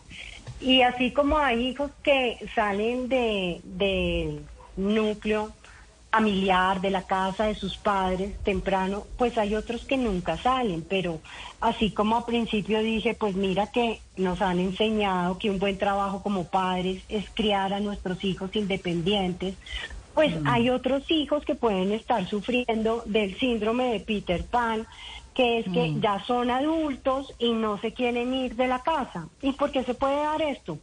Y 0.62 0.82
así 0.84 1.12
como 1.12 1.38
hay 1.38 1.68
hijos 1.70 1.92
que 2.04 2.38
salen 2.54 3.10
de 3.10 3.60
del 3.64 4.42
núcleo 4.78 5.52
familiar, 6.16 6.80
de 6.80 6.92
la 6.92 7.02
casa 7.02 7.44
de 7.44 7.56
sus 7.56 7.76
padres 7.76 8.38
temprano, 8.44 9.04
pues 9.18 9.38
hay 9.38 9.54
otros 9.54 9.84
que 9.84 9.98
nunca 9.98 10.38
salen. 10.38 10.82
Pero 10.88 11.20
así 11.60 11.92
como 11.92 12.16
al 12.16 12.24
principio 12.24 12.80
dije, 12.80 13.16
pues 13.16 13.36
mira 13.36 13.68
que 13.68 14.00
nos 14.16 14.42
han 14.42 14.60
enseñado 14.60 15.38
que 15.38 15.50
un 15.50 15.60
buen 15.60 15.78
trabajo 15.78 16.24
como 16.24 16.46
padres 16.46 17.04
es 17.10 17.30
criar 17.34 17.74
a 17.74 17.82
nuestros 17.82 18.24
hijos 18.24 18.56
independientes, 18.56 19.56
pues 20.14 20.34
hay 20.46 20.70
otros 20.70 21.04
hijos 21.12 21.44
que 21.44 21.56
pueden 21.56 21.92
estar 21.92 22.26
sufriendo 22.30 23.04
del 23.06 23.38
síndrome 23.38 23.92
de 23.92 24.00
Peter 24.00 24.46
Pan, 24.46 24.88
que 25.34 25.60
es 25.60 25.66
que 25.66 25.94
ya 26.00 26.24
son 26.26 26.50
adultos 26.50 27.34
y 27.40 27.52
no 27.52 27.78
se 27.80 27.92
quieren 27.92 28.34
ir 28.34 28.56
de 28.56 28.68
la 28.68 28.82
casa. 28.84 29.28
¿Y 29.42 29.52
por 29.52 29.72
qué 29.72 29.84
se 29.84 29.94
puede 29.94 30.16
dar 30.16 30.42
esto? 30.42 30.80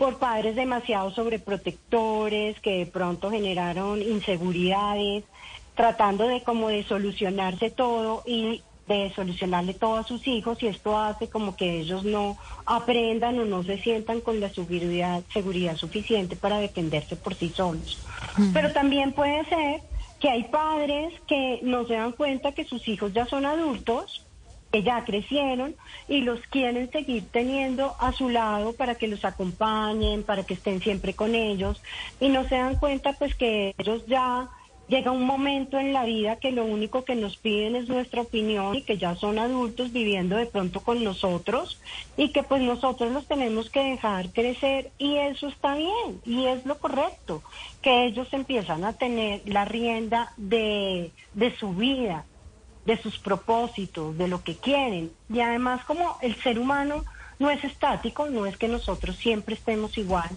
Por 0.00 0.16
padres 0.16 0.56
demasiado 0.56 1.10
sobreprotectores 1.10 2.58
que 2.60 2.78
de 2.78 2.86
pronto 2.86 3.30
generaron 3.30 4.00
inseguridades, 4.00 5.24
tratando 5.74 6.26
de 6.26 6.42
como 6.42 6.70
de 6.70 6.84
solucionarse 6.84 7.68
todo 7.68 8.22
y 8.24 8.62
de 8.88 9.12
solucionarle 9.14 9.74
todo 9.74 9.96
a 9.96 10.04
sus 10.04 10.26
hijos 10.26 10.62
y 10.62 10.68
esto 10.68 10.98
hace 10.98 11.28
como 11.28 11.54
que 11.54 11.80
ellos 11.80 12.02
no 12.02 12.38
aprendan 12.64 13.40
o 13.40 13.44
no 13.44 13.62
se 13.62 13.76
sientan 13.76 14.22
con 14.22 14.40
la 14.40 14.48
seguridad, 14.48 15.22
seguridad 15.34 15.76
suficiente 15.76 16.34
para 16.34 16.60
defenderse 16.60 17.16
por 17.16 17.34
sí 17.34 17.50
solos. 17.50 17.98
Pero 18.54 18.72
también 18.72 19.12
puede 19.12 19.44
ser 19.50 19.82
que 20.18 20.30
hay 20.30 20.44
padres 20.44 21.12
que 21.26 21.60
no 21.62 21.86
se 21.86 21.92
dan 21.92 22.12
cuenta 22.12 22.52
que 22.52 22.64
sus 22.64 22.88
hijos 22.88 23.12
ya 23.12 23.26
son 23.26 23.44
adultos, 23.44 24.24
que 24.70 24.82
ya 24.82 25.04
crecieron 25.04 25.74
y 26.08 26.20
los 26.20 26.40
quieren 26.48 26.90
seguir 26.90 27.24
teniendo 27.30 27.94
a 27.98 28.12
su 28.12 28.28
lado 28.28 28.72
para 28.72 28.94
que 28.94 29.08
los 29.08 29.24
acompañen, 29.24 30.22
para 30.22 30.44
que 30.44 30.54
estén 30.54 30.80
siempre 30.80 31.14
con 31.14 31.34
ellos. 31.34 31.82
Y 32.20 32.28
no 32.28 32.48
se 32.48 32.56
dan 32.56 32.76
cuenta 32.76 33.12
pues 33.14 33.34
que 33.34 33.74
ellos 33.78 34.04
ya 34.06 34.48
llega 34.90 35.12
un 35.12 35.24
momento 35.24 35.78
en 35.78 35.92
la 35.92 36.04
vida 36.04 36.36
que 36.36 36.50
lo 36.50 36.64
único 36.64 37.04
que 37.04 37.14
nos 37.14 37.36
piden 37.36 37.76
es 37.76 37.88
nuestra 37.88 38.22
opinión 38.22 38.74
y 38.74 38.82
que 38.82 38.98
ya 38.98 39.14
son 39.14 39.38
adultos 39.38 39.92
viviendo 39.92 40.36
de 40.36 40.46
pronto 40.46 40.80
con 40.80 41.04
nosotros 41.04 41.80
y 42.16 42.30
que 42.30 42.42
pues 42.42 42.60
nosotros 42.60 43.12
los 43.12 43.26
tenemos 43.26 43.70
que 43.70 43.84
dejar 43.84 44.30
crecer. 44.30 44.90
Y 44.98 45.16
eso 45.16 45.46
está 45.46 45.76
bien 45.76 46.20
y 46.24 46.46
es 46.46 46.66
lo 46.66 46.78
correcto, 46.78 47.42
que 47.82 48.04
ellos 48.04 48.28
empiezan 48.32 48.84
a 48.84 48.92
tener 48.92 49.42
la 49.46 49.64
rienda 49.64 50.32
de, 50.36 51.12
de 51.34 51.56
su 51.56 51.72
vida, 51.72 52.24
de 52.84 53.00
sus 53.00 53.18
propósitos, 53.18 54.16
de 54.16 54.28
lo 54.28 54.42
que 54.42 54.56
quieren. 54.56 55.12
Y 55.32 55.40
además 55.40 55.84
como 55.84 56.16
el 56.22 56.34
ser 56.42 56.58
humano 56.58 57.04
no 57.40 57.50
es 57.50 57.64
estático, 57.64 58.28
no 58.28 58.44
es 58.44 58.58
que 58.58 58.68
nosotros 58.68 59.16
siempre 59.16 59.54
estemos 59.54 59.96
igual, 59.96 60.28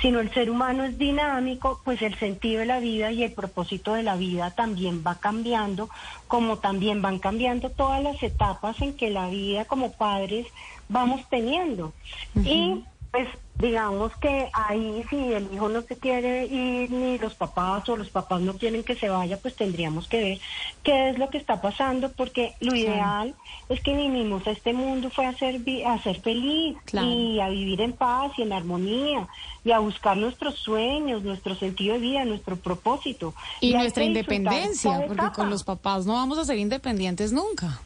sino 0.00 0.18
el 0.18 0.34
ser 0.34 0.50
humano 0.50 0.82
es 0.84 0.98
dinámico, 0.98 1.80
pues 1.84 2.02
el 2.02 2.18
sentido 2.18 2.60
de 2.60 2.66
la 2.66 2.80
vida 2.80 3.12
y 3.12 3.22
el 3.22 3.32
propósito 3.32 3.94
de 3.94 4.02
la 4.02 4.16
vida 4.16 4.50
también 4.50 5.04
va 5.06 5.14
cambiando, 5.14 5.88
como 6.26 6.58
también 6.58 7.00
van 7.00 7.20
cambiando 7.20 7.70
todas 7.70 8.02
las 8.02 8.20
etapas 8.24 8.82
en 8.82 8.94
que 8.94 9.08
la 9.08 9.28
vida 9.28 9.66
como 9.66 9.92
padres 9.92 10.48
vamos 10.88 11.20
teniendo. 11.30 11.92
Y 12.34 12.82
pues 13.10 13.26
digamos 13.58 14.12
que 14.20 14.48
ahí 14.52 15.02
si 15.10 15.16
el 15.32 15.52
hijo 15.52 15.68
no 15.68 15.82
se 15.82 15.96
quiere 15.96 16.46
ir 16.46 16.90
ni 16.92 17.18
los 17.18 17.34
papás 17.34 17.88
o 17.88 17.96
los 17.96 18.08
papás 18.10 18.40
no 18.40 18.52
quieren 18.56 18.84
que 18.84 18.94
se 18.94 19.08
vaya, 19.08 19.36
pues 19.38 19.56
tendríamos 19.56 20.06
que 20.06 20.20
ver 20.22 20.38
qué 20.84 21.10
es 21.10 21.18
lo 21.18 21.28
que 21.28 21.38
está 21.38 21.60
pasando 21.60 22.12
porque 22.12 22.54
lo 22.60 22.74
ideal 22.76 23.34
es 23.68 23.80
que 23.80 23.96
vinimos 23.96 24.46
a 24.46 24.52
este 24.52 24.72
mundo 24.74 25.10
fue 25.10 25.26
a 25.26 25.32
ser, 25.36 25.58
vi- 25.58 25.82
a 25.82 26.00
ser 26.02 26.20
feliz 26.20 26.76
Claro. 26.84 27.08
y 27.08 27.40
a 27.40 27.48
vivir 27.48 27.80
en 27.80 27.94
paz 27.94 28.30
y 28.36 28.42
en 28.42 28.52
armonía 28.52 29.26
y 29.64 29.72
a 29.72 29.80
buscar 29.80 30.16
nuestros 30.16 30.54
sueños, 30.56 31.24
nuestro 31.24 31.56
sentido 31.56 31.94
de 31.94 32.00
vida, 32.00 32.24
nuestro 32.24 32.56
propósito. 32.56 33.34
Y 33.60 33.72
nuestra 33.72 34.04
independencia, 34.04 35.04
porque 35.08 35.26
con 35.34 35.50
los 35.50 35.64
papás 35.64 36.06
no 36.06 36.12
vamos 36.12 36.38
a 36.38 36.44
ser 36.44 36.58
independientes 36.58 37.32
nunca. 37.32 37.80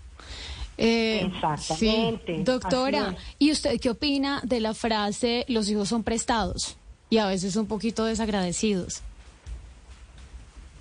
Eh, 0.84 1.30
Exactamente, 1.32 2.38
sí. 2.38 2.42
Doctora. 2.42 3.14
¿y 3.38 3.52
usted 3.52 3.78
qué 3.80 3.90
opina 3.90 4.40
de 4.42 4.58
la 4.58 4.74
frase 4.74 5.44
los 5.46 5.68
hijos 5.70 5.88
son 5.88 6.02
prestados 6.02 6.76
y 7.08 7.18
a 7.18 7.26
veces 7.26 7.54
un 7.54 7.66
poquito 7.66 8.04
desagradecidos? 8.04 9.00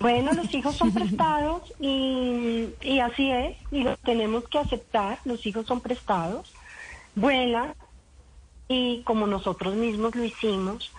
Bueno, 0.00 0.32
los 0.32 0.52
hijos 0.52 0.74
son 0.74 0.90
prestados 0.94 1.72
y, 1.78 2.66
y 2.80 2.98
así 2.98 3.30
es, 3.30 3.56
y 3.70 3.84
lo 3.84 3.96
tenemos 3.98 4.48
que 4.48 4.58
aceptar, 4.58 5.20
los 5.24 5.46
hijos 5.46 5.66
son 5.66 5.80
prestados, 5.80 6.52
vuelan 7.14 7.72
y 8.66 9.02
como 9.02 9.28
nosotros 9.28 9.76
mismos 9.76 10.16
lo 10.16 10.24
hicimos. 10.24 10.90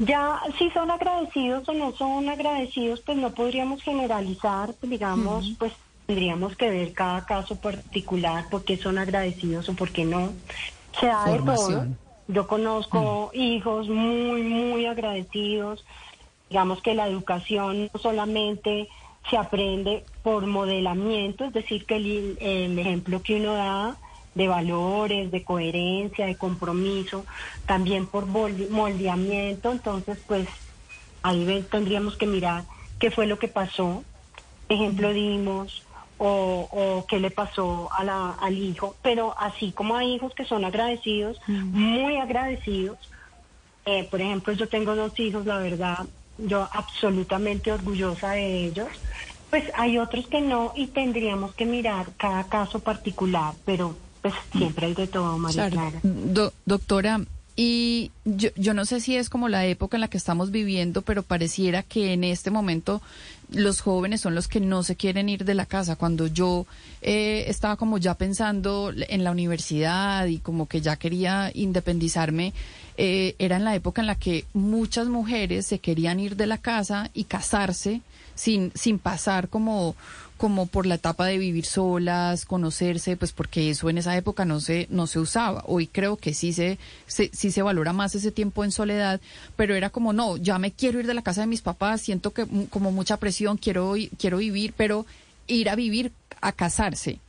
Ya 0.00 0.40
si 0.58 0.68
son 0.70 0.90
agradecidos 0.90 1.68
o 1.68 1.74
no 1.74 1.92
son 1.92 2.28
agradecidos, 2.28 2.98
pues 3.02 3.18
no 3.18 3.30
podríamos 3.30 3.84
generalizar, 3.84 4.74
digamos, 4.82 5.52
pues 5.60 5.74
tendríamos 6.06 6.56
que 6.56 6.70
ver 6.70 6.92
cada 6.92 7.24
caso 7.24 7.56
particular, 7.56 8.48
por 8.50 8.64
qué 8.64 8.76
son 8.76 8.98
agradecidos 8.98 9.68
o 9.68 9.74
por 9.74 9.92
qué 9.92 10.04
no. 10.04 10.34
Se 11.00 11.06
da 11.06 11.26
de 11.26 11.38
todo. 11.40 11.86
Yo 12.28 12.46
conozco 12.46 13.30
hijos 13.34 13.88
muy, 13.88 14.42
muy 14.42 14.86
agradecidos. 14.86 15.84
Digamos 16.48 16.82
que 16.82 16.94
la 16.94 17.08
educación 17.08 17.88
no 17.92 18.00
solamente 18.00 18.88
se 19.30 19.36
aprende 19.36 20.04
por 20.22 20.46
modelamiento, 20.46 21.44
es 21.44 21.52
decir, 21.52 21.84
que 21.86 21.96
el, 21.96 22.38
el 22.40 22.78
ejemplo 22.78 23.22
que 23.22 23.36
uno 23.36 23.54
da 23.54 23.96
de 24.34 24.48
valores, 24.48 25.30
de 25.30 25.44
coherencia, 25.44 26.26
de 26.26 26.36
compromiso, 26.36 27.24
también 27.66 28.06
por 28.06 28.26
molde- 28.26 28.68
moldeamiento, 28.70 29.72
entonces 29.72 30.18
pues 30.26 30.48
ahí 31.22 31.66
tendríamos 31.70 32.16
que 32.16 32.26
mirar 32.26 32.64
qué 32.98 33.10
fue 33.10 33.26
lo 33.26 33.38
que 33.38 33.48
pasó, 33.48 34.04
ejemplo 34.68 35.12
dimos 35.12 35.84
o, 36.24 36.68
o 36.70 37.06
qué 37.08 37.18
le 37.18 37.30
pasó 37.30 37.90
a 37.92 38.04
la- 38.04 38.30
al 38.40 38.56
hijo, 38.56 38.94
pero 39.02 39.34
así 39.38 39.72
como 39.72 39.96
hay 39.96 40.14
hijos 40.14 40.32
que 40.34 40.44
son 40.44 40.64
agradecidos, 40.64 41.36
muy 41.48 42.16
agradecidos, 42.16 42.98
eh, 43.84 44.06
por 44.08 44.20
ejemplo, 44.20 44.52
yo 44.52 44.68
tengo 44.68 44.94
dos 44.94 45.18
hijos, 45.18 45.44
la 45.46 45.58
verdad, 45.58 46.06
yo 46.38 46.68
absolutamente 46.72 47.72
orgullosa 47.72 48.30
de 48.32 48.66
ellos. 48.66 48.88
Pues 49.50 49.64
hay 49.74 49.98
otros 49.98 50.26
que 50.28 50.40
no 50.40 50.72
y 50.76 50.86
tendríamos 50.88 51.54
que 51.56 51.66
mirar 51.66 52.06
cada 52.16 52.44
caso 52.44 52.78
particular, 52.78 53.54
pero 53.64 53.96
pues 54.22 54.34
siempre 54.56 54.86
hay 54.86 54.94
de 54.94 55.08
todo, 55.08 55.36
María 55.38 55.68
Claro. 55.68 55.90
Clara. 55.90 56.00
Do- 56.04 56.52
doctora, 56.64 57.20
Y 57.54 58.10
yo, 58.24 58.48
yo 58.56 58.72
no 58.72 58.86
sé 58.86 59.00
si 59.00 59.14
es 59.14 59.28
como 59.28 59.46
la 59.50 59.66
época 59.66 59.98
en 59.98 60.00
la 60.00 60.08
que 60.08 60.16
estamos 60.16 60.50
viviendo, 60.50 61.02
pero 61.02 61.22
pareciera 61.22 61.82
que 61.82 62.14
en 62.14 62.24
este 62.24 62.50
momento 62.50 63.02
los 63.54 63.80
jóvenes 63.80 64.20
son 64.20 64.34
los 64.34 64.48
que 64.48 64.60
no 64.60 64.82
se 64.82 64.96
quieren 64.96 65.28
ir 65.28 65.44
de 65.44 65.54
la 65.54 65.66
casa. 65.66 65.96
Cuando 65.96 66.26
yo 66.26 66.66
eh, 67.00 67.44
estaba 67.48 67.76
como 67.76 67.98
ya 67.98 68.14
pensando 68.14 68.92
en 68.96 69.24
la 69.24 69.30
universidad 69.30 70.26
y 70.26 70.38
como 70.38 70.66
que 70.66 70.80
ya 70.80 70.96
quería 70.96 71.50
independizarme, 71.54 72.52
eh, 72.96 73.34
era 73.38 73.56
en 73.56 73.64
la 73.64 73.74
época 73.74 74.00
en 74.02 74.06
la 74.06 74.16
que 74.16 74.44
muchas 74.52 75.08
mujeres 75.08 75.66
se 75.66 75.78
querían 75.78 76.20
ir 76.20 76.36
de 76.36 76.46
la 76.46 76.58
casa 76.58 77.10
y 77.14 77.24
casarse 77.24 78.02
sin, 78.34 78.72
sin 78.74 78.98
pasar 78.98 79.48
como 79.48 79.94
como 80.42 80.66
por 80.66 80.86
la 80.86 80.96
etapa 80.96 81.26
de 81.26 81.38
vivir 81.38 81.64
solas, 81.64 82.46
conocerse, 82.46 83.16
pues 83.16 83.30
porque 83.30 83.70
eso 83.70 83.88
en 83.88 83.98
esa 83.98 84.16
época 84.16 84.44
no 84.44 84.58
se, 84.58 84.88
no 84.90 85.06
se 85.06 85.20
usaba. 85.20 85.62
Hoy 85.68 85.86
creo 85.86 86.16
que 86.16 86.34
sí 86.34 86.52
se, 86.52 86.80
sí 87.06 87.52
se 87.52 87.62
valora 87.62 87.92
más 87.92 88.16
ese 88.16 88.32
tiempo 88.32 88.64
en 88.64 88.72
soledad, 88.72 89.20
pero 89.54 89.76
era 89.76 89.90
como, 89.90 90.12
no, 90.12 90.36
ya 90.36 90.58
me 90.58 90.72
quiero 90.72 90.98
ir 90.98 91.06
de 91.06 91.14
la 91.14 91.22
casa 91.22 91.42
de 91.42 91.46
mis 91.46 91.62
papás, 91.62 92.00
siento 92.00 92.32
que 92.32 92.44
como 92.70 92.90
mucha 92.90 93.18
presión, 93.18 93.56
quiero, 93.56 93.94
quiero 94.18 94.38
vivir, 94.38 94.74
pero 94.76 95.06
ir 95.46 95.70
a 95.70 95.76
vivir 95.76 96.10
a 96.40 96.50
casarse. 96.50 97.20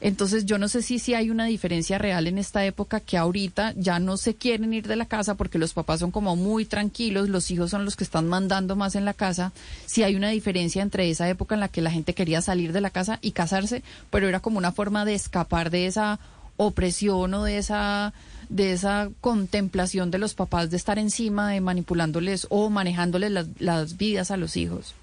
Entonces 0.00 0.46
yo 0.46 0.58
no 0.58 0.68
sé 0.68 0.80
si, 0.82 0.98
si 0.98 1.14
hay 1.14 1.30
una 1.30 1.44
diferencia 1.44 1.98
real 1.98 2.26
en 2.26 2.38
esta 2.38 2.64
época 2.64 3.00
que 3.00 3.18
ahorita 3.18 3.74
ya 3.76 3.98
no 3.98 4.16
se 4.16 4.34
quieren 4.34 4.72
ir 4.72 4.88
de 4.88 4.96
la 4.96 5.04
casa 5.04 5.34
porque 5.34 5.58
los 5.58 5.74
papás 5.74 6.00
son 6.00 6.10
como 6.10 6.36
muy 6.36 6.64
tranquilos, 6.64 7.28
los 7.28 7.50
hijos 7.50 7.70
son 7.70 7.84
los 7.84 7.96
que 7.96 8.04
están 8.04 8.26
mandando 8.26 8.76
más 8.76 8.94
en 8.94 9.04
la 9.04 9.12
casa, 9.12 9.52
si 9.84 10.02
hay 10.02 10.16
una 10.16 10.30
diferencia 10.30 10.80
entre 10.80 11.10
esa 11.10 11.28
época 11.28 11.54
en 11.54 11.60
la 11.60 11.68
que 11.68 11.82
la 11.82 11.90
gente 11.90 12.14
quería 12.14 12.40
salir 12.40 12.72
de 12.72 12.80
la 12.80 12.90
casa 12.90 13.18
y 13.20 13.32
casarse, 13.32 13.82
pero 14.10 14.26
era 14.26 14.40
como 14.40 14.56
una 14.56 14.72
forma 14.72 15.04
de 15.04 15.14
escapar 15.14 15.70
de 15.70 15.86
esa 15.86 16.18
opresión 16.56 17.34
o 17.34 17.44
de 17.44 17.58
esa 17.58 18.12
de 18.48 18.72
esa 18.72 19.10
contemplación 19.20 20.10
de 20.10 20.18
los 20.18 20.34
papás 20.34 20.70
de 20.70 20.76
estar 20.76 20.98
encima, 20.98 21.50
de 21.50 21.60
manipulándoles 21.60 22.48
o 22.50 22.68
manejándoles 22.68 23.30
las, 23.30 23.46
las 23.60 23.96
vidas 23.96 24.32
a 24.32 24.36
los 24.36 24.56
hijos. 24.56 24.94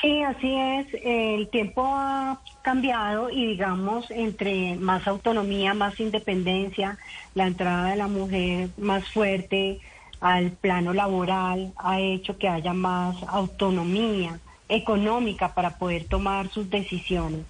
Sí, 0.00 0.22
así 0.22 0.54
es. 0.56 0.86
El 1.02 1.48
tiempo 1.48 1.84
ha 1.84 2.40
cambiado 2.62 3.28
y 3.28 3.46
digamos, 3.46 4.10
entre 4.10 4.76
más 4.76 5.06
autonomía, 5.06 5.74
más 5.74 6.00
independencia, 6.00 6.96
la 7.34 7.46
entrada 7.46 7.90
de 7.90 7.96
la 7.96 8.06
mujer 8.06 8.70
más 8.78 9.06
fuerte 9.08 9.80
al 10.20 10.52
plano 10.52 10.94
laboral 10.94 11.72
ha 11.76 12.00
hecho 12.00 12.38
que 12.38 12.48
haya 12.48 12.72
más 12.72 13.16
autonomía 13.26 14.38
económica 14.68 15.54
para 15.54 15.76
poder 15.76 16.04
tomar 16.04 16.48
sus 16.48 16.70
decisiones. 16.70 17.44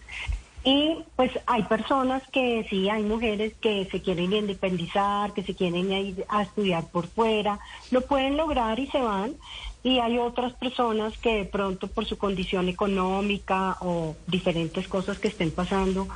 Y 0.62 0.98
pues 1.16 1.30
hay 1.46 1.62
personas 1.62 2.22
que 2.30 2.66
sí, 2.68 2.90
hay 2.90 3.02
mujeres 3.02 3.54
que 3.62 3.88
se 3.90 4.02
quieren 4.02 4.32
independizar, 4.32 5.32
que 5.32 5.42
se 5.42 5.54
quieren 5.54 5.90
ir 5.90 6.24
a 6.28 6.42
estudiar 6.42 6.84
por 6.88 7.06
fuera, 7.06 7.58
lo 7.90 8.02
pueden 8.02 8.36
lograr 8.36 8.78
y 8.78 8.86
se 8.88 9.00
van 9.00 9.36
y 9.82 9.98
hay 9.98 10.18
otras 10.18 10.52
personas 10.54 11.16
que 11.18 11.36
de 11.36 11.44
pronto 11.44 11.88
por 11.88 12.04
su 12.04 12.18
condición 12.18 12.68
económica 12.68 13.78
o 13.80 14.16
diferentes 14.26 14.86
cosas 14.88 15.18
que 15.18 15.28
estén 15.28 15.50
pasando 15.50 16.08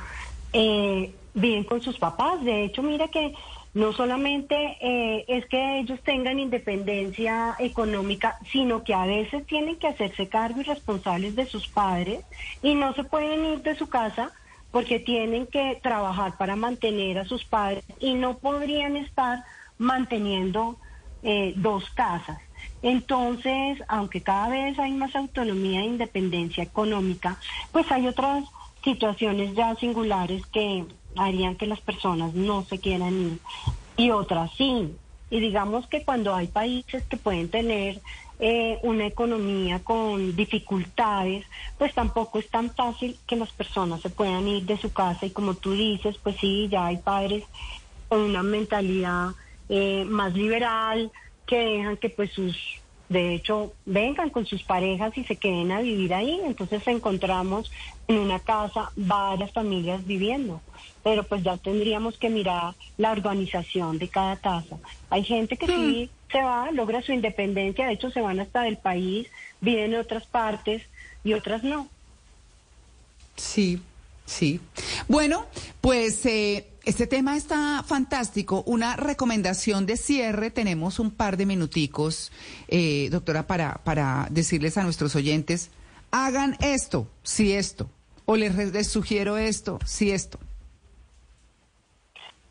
eh, 0.53 1.15
viven 1.33 1.63
con 1.63 1.81
sus 1.81 1.97
papás. 1.97 2.43
De 2.43 2.63
hecho, 2.63 2.83
mira 2.83 3.07
que 3.07 3.33
no 3.73 3.91
solamente 3.91 4.77
eh, 4.79 5.25
es 5.27 5.45
que 5.47 5.79
ellos 5.79 5.99
tengan 6.03 6.39
independencia 6.39 7.55
económica, 7.59 8.37
sino 8.51 8.83
que 8.83 8.93
a 8.93 9.05
veces 9.05 9.45
tienen 9.45 9.75
que 9.77 9.87
hacerse 9.87 10.29
cargo 10.29 10.61
y 10.61 10.63
responsables 10.63 11.35
de 11.35 11.45
sus 11.45 11.67
padres 11.67 12.23
y 12.63 12.73
no 12.73 12.93
se 12.93 13.03
pueden 13.03 13.45
ir 13.45 13.61
de 13.63 13.75
su 13.75 13.89
casa 13.89 14.31
porque 14.71 14.99
tienen 14.99 15.47
que 15.47 15.79
trabajar 15.81 16.37
para 16.37 16.55
mantener 16.55 17.17
a 17.17 17.25
sus 17.25 17.43
padres 17.43 17.83
y 17.99 18.13
no 18.13 18.37
podrían 18.37 18.95
estar 18.95 19.43
manteniendo 19.77 20.77
eh, 21.23 21.53
dos 21.57 21.89
casas. 21.89 22.39
Entonces, 22.81 23.79
aunque 23.87 24.21
cada 24.21 24.49
vez 24.49 24.77
hay 24.77 24.91
más 24.91 25.15
autonomía 25.15 25.81
e 25.81 25.85
independencia 25.85 26.63
económica, 26.63 27.39
pues 27.71 27.91
hay 27.91 28.07
otras 28.07 28.45
situaciones 28.83 29.55
ya 29.55 29.75
singulares 29.75 30.45
que 30.47 30.85
harían 31.15 31.55
que 31.55 31.65
las 31.65 31.81
personas 31.81 32.33
no 32.33 32.63
se 32.65 32.79
quieran 32.79 33.13
ir 33.13 33.39
y 33.97 34.11
otras 34.11 34.51
sí. 34.57 34.95
Y 35.29 35.39
digamos 35.39 35.87
que 35.87 36.03
cuando 36.03 36.35
hay 36.35 36.47
países 36.47 37.03
que 37.05 37.17
pueden 37.17 37.49
tener 37.49 38.01
eh, 38.39 38.77
una 38.83 39.05
economía 39.07 39.79
con 39.79 40.35
dificultades, 40.35 41.45
pues 41.77 41.93
tampoco 41.93 42.39
es 42.39 42.49
tan 42.49 42.69
fácil 42.75 43.17
que 43.25 43.35
las 43.35 43.51
personas 43.51 44.01
se 44.01 44.09
puedan 44.09 44.47
ir 44.47 44.63
de 44.65 44.77
su 44.77 44.91
casa 44.91 45.25
y 45.25 45.31
como 45.31 45.55
tú 45.55 45.71
dices, 45.71 46.17
pues 46.21 46.35
sí, 46.39 46.67
ya 46.69 46.87
hay 46.87 46.97
padres 46.97 47.43
con 48.07 48.21
una 48.21 48.43
mentalidad 48.43 49.29
eh, 49.67 50.05
más 50.05 50.33
liberal, 50.33 51.11
que 51.45 51.57
dejan 51.57 51.97
que 51.97 52.09
pues 52.09 52.31
sus, 52.31 52.57
de 53.09 53.35
hecho, 53.35 53.73
vengan 53.85 54.29
con 54.29 54.45
sus 54.45 54.63
parejas 54.63 55.17
y 55.17 55.23
se 55.23 55.35
queden 55.35 55.71
a 55.71 55.81
vivir 55.81 56.13
ahí. 56.13 56.39
Entonces 56.45 56.85
encontramos 56.87 57.71
en 58.07 58.17
una 58.17 58.39
casa 58.39 58.91
varias 58.95 59.51
familias 59.51 60.05
viviendo. 60.05 60.61
Pero 61.03 61.23
pues 61.23 61.43
ya 61.43 61.57
tendríamos 61.57 62.17
que 62.17 62.29
mirar 62.29 62.73
la 62.97 63.11
organización 63.11 63.99
de 63.99 64.07
cada 64.07 64.37
casa. 64.37 64.77
Hay 65.09 65.23
gente 65.23 65.55
que 65.57 65.67
sí 65.67 66.09
hmm. 66.11 66.31
se 66.31 66.41
va, 66.41 66.71
logra 66.71 67.01
su 67.01 67.11
independencia, 67.11 67.85
de 67.85 67.93
hecho 67.93 68.09
se 68.09 68.21
van 68.21 68.39
hasta 68.39 68.63
del 68.63 68.77
país, 68.77 69.27
viven 69.61 69.93
en 69.93 69.99
otras 69.99 70.25
partes 70.25 70.81
y 71.23 71.33
otras 71.33 71.63
no. 71.63 71.87
Sí, 73.35 73.79
sí. 74.25 74.59
Bueno, 75.07 75.45
pues 75.81 76.25
eh, 76.25 76.65
este 76.85 77.07
tema 77.07 77.35
está 77.35 77.83
fantástico. 77.83 78.63
Una 78.65 78.95
recomendación 78.95 79.85
de 79.85 79.97
cierre. 79.97 80.51
Tenemos 80.51 80.99
un 80.99 81.11
par 81.11 81.37
de 81.37 81.45
minuticos, 81.45 82.31
eh, 82.67 83.09
doctora, 83.11 83.47
para, 83.47 83.81
para 83.83 84.27
decirles 84.29 84.77
a 84.77 84.83
nuestros 84.83 85.15
oyentes, 85.15 85.71
hagan 86.11 86.55
esto, 86.61 87.07
si 87.23 87.53
esto, 87.53 87.89
o 88.25 88.35
les, 88.35 88.87
sugiero 88.87 89.37
esto, 89.37 89.79
si 89.85 90.11
esto. 90.11 90.39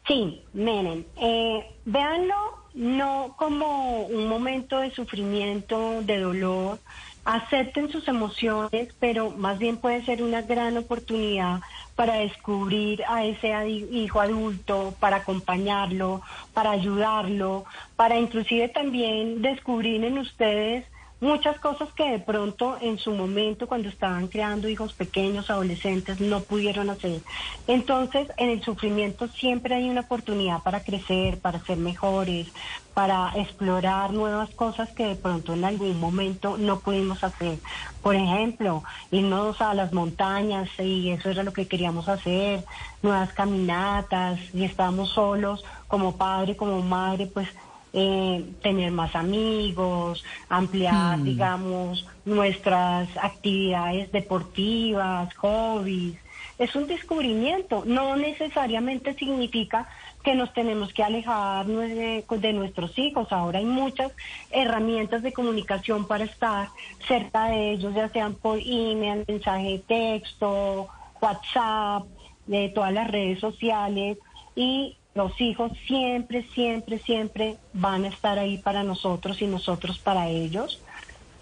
Sí, 0.07 0.43
miren, 0.53 1.07
eh, 1.17 1.65
véanlo 1.87 2.65
no 2.75 3.35
como 3.39 4.07
un 4.07 4.29
momento 4.29 4.81
de 4.81 4.91
sufrimiento, 4.91 6.03
de 6.03 6.19
dolor, 6.19 6.79
acepten 7.25 7.91
sus 7.91 8.07
emociones, 8.09 8.95
pero 9.01 9.31
más 9.31 9.59
bien 9.59 9.79
puede 9.79 10.05
ser 10.05 10.23
una 10.23 10.43
gran 10.43 10.77
oportunidad 10.77 11.61
para 11.97 12.15
descubrir 12.15 13.03
a 13.09 13.25
ese 13.25 13.69
hijo 13.69 14.21
adulto, 14.21 14.95
para 15.01 15.17
acompañarlo, 15.17 16.23
para 16.53 16.73
ayudarlo, 16.73 17.65
para 17.97 18.19
inclusive 18.19 18.69
también 18.69 19.43
descubrir 19.43 20.05
en 20.05 20.19
ustedes 20.19 20.85
muchas 21.25 21.59
cosas 21.59 21.89
que 21.95 22.05
de 22.11 22.19
pronto 22.19 22.77
en 22.81 22.99
su 22.99 23.11
momento 23.11 23.67
cuando 23.67 23.89
estaban 23.89 24.29
creando 24.29 24.69
hijos 24.69 24.93
pequeños, 24.93 25.49
adolescentes, 25.49 26.21
no 26.21 26.41
pudieron 26.41 26.91
hacer. 26.91 27.23
Entonces, 27.67 28.29
en 28.37 28.51
el 28.51 28.63
sufrimiento 28.63 29.27
siempre 29.29 29.75
hay 29.75 29.89
una 29.89 30.03
oportunidad 30.03 30.63
para 30.63 30.85
crecer, 30.85 31.41
para 31.41 31.61
ser 31.61 31.79
mejores, 31.79 32.49
para 32.93 33.33
explorar 33.37 34.13
nuevas 34.13 34.51
cosas 34.51 34.91
que 34.91 35.07
de 35.07 35.17
pronto 35.17 35.55
en 35.55 35.65
algún 35.65 35.99
momento 35.99 36.59
no 36.59 36.81
pudimos 36.81 37.25
hacer. 37.25 37.59
Por 38.03 38.15
ejemplo, 38.15 38.85
irnos 39.11 39.63
a 39.63 39.73
las 39.73 39.95
montañas 39.95 40.69
y 40.79 41.11
eso 41.11 41.31
era 41.31 41.43
lo 41.43 41.55
que 41.55 41.67
queríamos 41.67 42.07
hacer, 42.09 42.65
nuevas 43.03 43.33
caminatas 43.33 44.39
y 44.53 44.65
estábamos 44.65 45.09
solos 45.11 45.65
como 45.89 46.17
padre, 46.19 46.55
como 46.55 46.83
madre, 46.83 47.27
pues 47.27 47.49
eh, 47.97 48.45
tener 48.61 48.91
más 48.91 49.15
amigos, 49.15 50.25
ampliar, 50.49 51.19
hmm. 51.19 51.25
digamos, 51.25 52.07
nuestras 52.25 53.09
actividades 53.17 54.11
deportivas, 54.11 55.33
hobbies. 55.37 56.19
Es 56.59 56.75
un 56.75 56.89
descubrimiento, 56.89 57.85
no 57.87 58.17
necesariamente 58.17 59.15
significa 59.15 59.89
que 60.25 60.35
nos 60.35 60.53
tenemos 60.53 60.93
que 60.93 61.05
alejar 61.05 61.67
de, 61.67 62.25
de, 62.29 62.53
nuestros 62.53 62.99
hijos. 62.99 63.31
Ahora 63.31 63.61
hay 63.61 63.65
muchas 63.65 64.11
herramientas 64.51 65.23
de 65.23 65.33
comunicación 65.33 66.09
para 66.09 66.25
estar 66.25 66.69
cerca 67.07 67.47
de 67.47 67.73
ellos, 67.73 67.95
ya 67.95 68.09
sean 68.09 68.35
por 68.35 68.59
email, 68.59 69.25
mensaje 69.29 69.65
de 69.65 69.79
texto, 69.79 70.89
WhatsApp, 71.21 72.07
de 72.47 72.71
todas 72.71 72.93
las 72.93 73.09
redes 73.09 73.39
sociales 73.39 74.19
y 74.57 74.97
los 75.15 75.41
hijos 75.41 75.73
siempre, 75.87 76.45
siempre, 76.55 76.99
siempre 76.99 77.57
van 77.73 78.05
a 78.05 78.09
estar 78.09 78.39
ahí 78.39 78.59
para 78.59 78.83
nosotros 78.83 79.41
y 79.43 79.47
nosotros 79.47 79.99
para 79.99 80.29
ellos. 80.29 80.81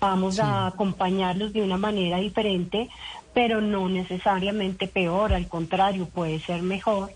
Vamos 0.01 0.41
a 0.41 0.67
acompañarlos 0.67 1.53
de 1.53 1.63
una 1.63 1.79
manera 1.79 2.19
diferente, 2.19 2.91
pero 3.33 3.61
no 3.61 3.89
necesariamente 3.89 4.89
peor, 4.89 5.33
al 5.33 5.49
contrario, 5.49 6.07
puede 6.07 6.41
ser 6.41 6.63
mejor. 6.63 7.13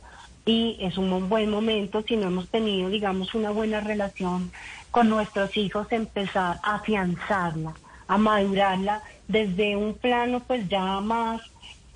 Y 0.46 0.76
es 0.80 0.96
un 0.96 1.28
buen 1.28 1.50
momento, 1.50 2.02
si 2.02 2.16
no 2.16 2.28
hemos 2.28 2.48
tenido, 2.48 2.88
digamos, 2.88 3.34
una 3.34 3.50
buena 3.50 3.80
relación 3.80 4.52
con 4.92 5.08
nuestros 5.08 5.56
hijos, 5.56 5.88
empezar 5.90 6.58
a 6.62 6.76
afianzarla, 6.76 7.74
a 8.06 8.16
madurarla 8.16 9.02
desde 9.26 9.76
un 9.76 9.94
plano 9.94 10.40
pues 10.40 10.68
ya 10.68 11.00
más 11.00 11.42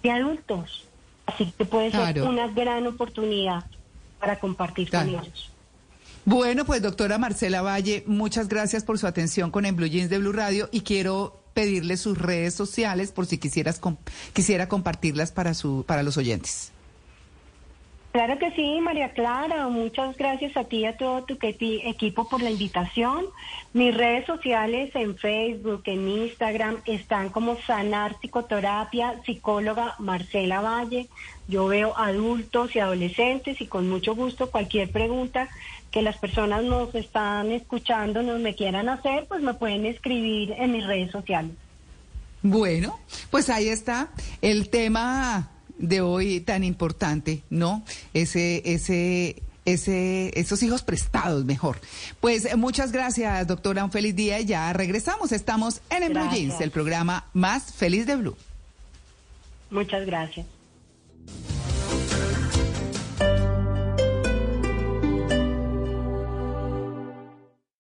de 0.03 0.11
adultos. 0.11 0.87
Así 1.25 1.53
que 1.57 1.65
puede 1.65 1.93
ser 1.93 2.23
una 2.23 2.49
gran 2.49 2.89
oportunidad 2.89 3.65
para 4.21 4.39
compartir 4.39 4.91
con 4.91 5.09
ellos. 5.09 5.51
Bueno, 6.25 6.65
pues 6.67 6.83
doctora 6.83 7.19
Marcela 7.19 7.63
Valle, 7.63 8.05
muchas 8.07 8.49
gracias 8.49 8.85
por 8.85 8.99
su 8.99 9.07
atención 9.07 9.51
con 9.51 9.65
En 9.65 9.75
Blue 9.75 9.87
Jeans 9.87 10.11
de 10.11 10.19
Blue 10.19 10.33
Radio 10.33 10.69
y 10.71 10.83
quiero 10.83 11.41
pedirle 11.55 11.97
sus 11.97 12.19
redes 12.19 12.55
sociales 12.55 13.11
por 13.11 13.27
si 13.27 13.39
quisieras 13.39 13.81
quisiera 14.33 14.69
compartirlas 14.69 15.33
para 15.33 15.55
su 15.55 15.85
para 15.87 16.03
los 16.03 16.17
oyentes. 16.19 16.73
Claro 18.13 18.39
que 18.39 18.51
sí, 18.53 18.81
María 18.81 19.13
Clara. 19.13 19.69
Muchas 19.69 20.17
gracias 20.17 20.57
a 20.57 20.65
ti 20.65 20.79
y 20.79 20.85
a 20.87 20.97
todo 20.97 21.23
tu 21.23 21.39
equipo 21.41 22.29
por 22.29 22.43
la 22.43 22.51
invitación. 22.51 23.27
Mis 23.73 23.97
redes 23.97 24.27
sociales 24.27 24.91
en 24.97 25.17
Facebook, 25.17 25.83
en 25.85 26.09
Instagram, 26.09 26.79
están 26.87 27.29
como 27.29 27.57
Sanar 27.61 28.17
Psicoterapia, 28.19 29.21
psicóloga 29.25 29.95
Marcela 30.01 30.61
Valle. 30.61 31.09
Yo 31.51 31.67
veo 31.67 31.97
adultos 31.99 32.75
y 32.75 32.79
adolescentes 32.79 33.61
y 33.61 33.67
con 33.67 33.89
mucho 33.89 34.15
gusto 34.15 34.51
cualquier 34.51 34.91
pregunta 34.91 35.49
que 35.91 36.03
las 36.03 36.17
personas 36.17 36.63
nos 36.63 36.95
están 36.95 37.51
escuchando, 37.51 38.23
nos 38.23 38.41
me 38.41 38.55
quieran 38.55 38.89
hacer, 38.89 39.27
pues 39.27 39.43
me 39.43 39.55
pueden 39.55 39.85
escribir 39.85 40.53
en 40.53 40.73
mis 40.73 40.87
redes 40.87 41.11
sociales. 41.11 41.53
Bueno, 42.43 42.99
pues 43.31 43.51
ahí 43.51 43.69
está 43.69 44.11
el 44.41 44.71
tema 44.71 45.51
de 45.77 46.01
hoy 46.01 46.41
tan 46.41 46.63
importante, 46.63 47.43
¿no? 47.51 47.83
Ese, 48.15 48.63
ese, 48.65 49.43
ese, 49.65 50.31
esos 50.39 50.63
hijos 50.63 50.83
prestados, 50.83 51.45
mejor. 51.45 51.81
Pues 52.21 52.57
muchas 52.57 52.93
gracias, 52.93 53.47
doctora. 53.47 53.85
Un 53.85 53.91
feliz 53.91 54.15
día 54.15 54.39
y 54.39 54.47
ya 54.47 54.73
regresamos. 54.73 55.33
Estamos 55.33 55.83
en, 55.91 56.05
en 56.05 56.13
Blue 56.13 56.31
Jeans, 56.31 56.61
el 56.61 56.71
programa 56.71 57.27
más 57.33 57.73
feliz 57.73 58.07
de 58.07 58.17
Blue. 58.17 58.37
Muchas 59.71 60.07
gracias. 60.07 60.47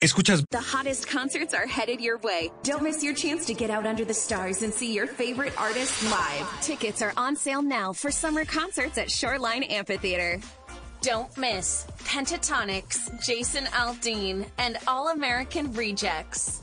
Escuchas. 0.02 0.42
The 0.50 0.60
hottest 0.60 1.08
concerts 1.08 1.52
are 1.52 1.66
headed 1.66 2.00
your 2.00 2.16
way. 2.18 2.50
Don't 2.62 2.82
miss 2.82 3.04
your 3.04 3.12
chance 3.12 3.44
to 3.46 3.52
get 3.52 3.68
out 3.68 3.84
under 3.84 4.04
the 4.04 4.14
stars 4.14 4.62
and 4.62 4.72
see 4.72 4.94
your 4.94 5.06
favorite 5.06 5.52
artists 5.60 6.10
live. 6.10 6.62
Tickets 6.62 7.02
are 7.02 7.12
on 7.18 7.36
sale 7.36 7.60
now 7.60 7.92
for 7.92 8.10
summer 8.10 8.46
concerts 8.46 8.96
at 8.96 9.10
Shoreline 9.10 9.62
Amphitheater. 9.64 10.40
Don't 11.02 11.34
miss 11.36 11.86
Pentatonics, 12.04 13.22
Jason 13.22 13.64
Aldean, 13.66 14.46
and 14.56 14.78
All 14.86 15.08
American 15.08 15.70
Rejects. 15.74 16.62